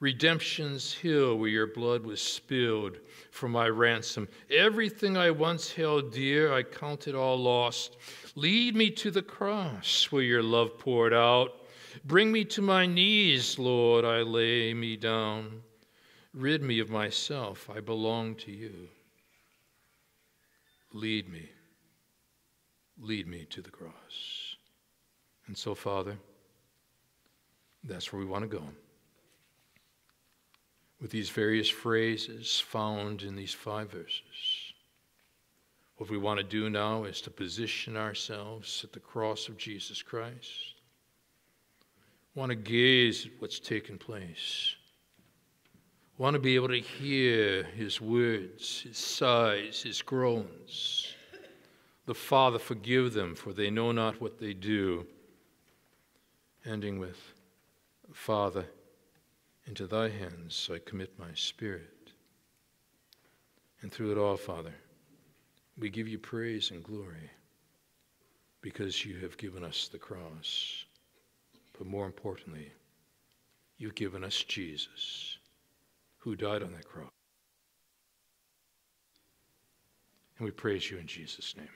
Redemption's 0.01 0.93
hill 0.93 1.37
where 1.37 1.49
your 1.49 1.67
blood 1.67 2.05
was 2.05 2.23
spilled 2.23 2.99
for 3.33 3.49
my 3.49 3.69
ransom. 3.69 4.29
Everything 4.49 5.17
I 5.17 5.31
once 5.31 5.73
held 5.73 6.13
dear, 6.13 6.53
I 6.53 6.63
counted 6.63 7.17
all 7.17 7.37
lost. 7.37 7.97
Lead 8.37 8.77
me 8.77 8.91
to 8.91 9.11
the 9.11 9.23
cross 9.23 10.07
where 10.13 10.23
your 10.23 10.43
love 10.43 10.79
poured 10.79 11.13
out. 11.13 11.67
Bring 12.05 12.31
me 12.31 12.45
to 12.45 12.63
my 12.63 12.87
knees, 12.87 13.59
Lord, 13.59 14.05
I 14.05 14.23
lay 14.23 14.73
me 14.73 14.97
down. 14.97 15.63
Rid 16.39 16.63
me 16.63 16.79
of 16.79 16.89
myself. 16.89 17.69
I 17.69 17.81
belong 17.81 18.37
to 18.37 18.53
you. 18.53 18.89
Lead 20.93 21.29
me. 21.29 21.51
Lead 23.01 23.27
me 23.27 23.45
to 23.51 23.61
the 23.61 23.73
cross. 23.73 24.55
And 25.49 25.59
so, 25.59 25.75
Father, 25.75 26.17
that's 27.83 28.13
where 28.13 28.21
we 28.21 28.25
want 28.25 28.49
to 28.49 28.57
go. 28.57 28.63
With 31.01 31.11
these 31.11 31.29
various 31.29 31.69
phrases 31.69 32.61
found 32.61 33.23
in 33.23 33.35
these 33.35 33.53
five 33.53 33.91
verses. 33.91 34.73
What 35.97 36.09
we 36.09 36.19
want 36.19 36.39
to 36.39 36.45
do 36.45 36.71
now 36.71 37.03
is 37.03 37.21
to 37.23 37.31
position 37.31 37.97
ourselves 37.97 38.83
at 38.85 38.93
the 38.93 39.01
cross 39.01 39.49
of 39.49 39.59
Jesus 39.59 40.03
Christ. 40.03 40.77
We 42.33 42.39
want 42.39 42.51
to 42.51 42.57
gaze 42.57 43.27
at 43.27 43.33
what's 43.41 43.59
taken 43.59 43.99
place 43.99 44.77
want 46.19 46.35
to 46.35 46.41
be 46.41 46.57
able 46.57 46.69
to 46.69 46.81
hear 46.81 47.63
his 47.63 48.01
words, 48.01 48.81
his 48.83 48.99
sighs, 48.99 49.83
his 49.83 50.03
groans. 50.03 51.15
The 52.07 52.15
Father, 52.15 52.59
forgive 52.59 53.13
them, 53.13 53.37
for 53.37 53.53
they 53.53 53.71
know 53.71 53.93
not 53.93 54.21
what 54.21 54.39
they 54.39 54.53
do. 54.53 55.07
Ending 56.67 56.99
with, 56.99 57.33
Father, 58.13 58.67
into 59.67 59.87
thy 59.87 60.09
hands 60.09 60.69
I 60.73 60.79
commit 60.79 61.17
my 61.19 61.33
spirit. 61.35 62.11
And 63.83 63.93
through 63.93 64.11
it 64.11 64.19
all, 64.19 64.37
Father, 64.37 64.75
we 65.79 65.89
give 65.89 66.09
you 66.09 66.19
praise 66.19 66.73
and 66.73 66.83
glory 66.83 67.31
because 68.61 69.05
you 69.05 69.19
have 69.21 69.37
given 69.37 69.63
us 69.63 69.87
the 69.87 69.99
cross. 69.99 70.85
But 71.79 71.87
more 71.87 72.07
importantly, 72.07 72.73
you've 73.77 73.95
given 73.95 74.25
us 74.25 74.43
Jesus 74.43 75.38
who 76.29 76.37
died 76.37 76.63
on 76.63 76.73
that 76.73 76.87
cross. 76.87 77.09
And 80.37 80.45
we 80.45 80.51
praise 80.51 80.91
you 80.91 80.99
in 80.99 81.07
Jesus' 81.07 81.57
name. 81.57 81.67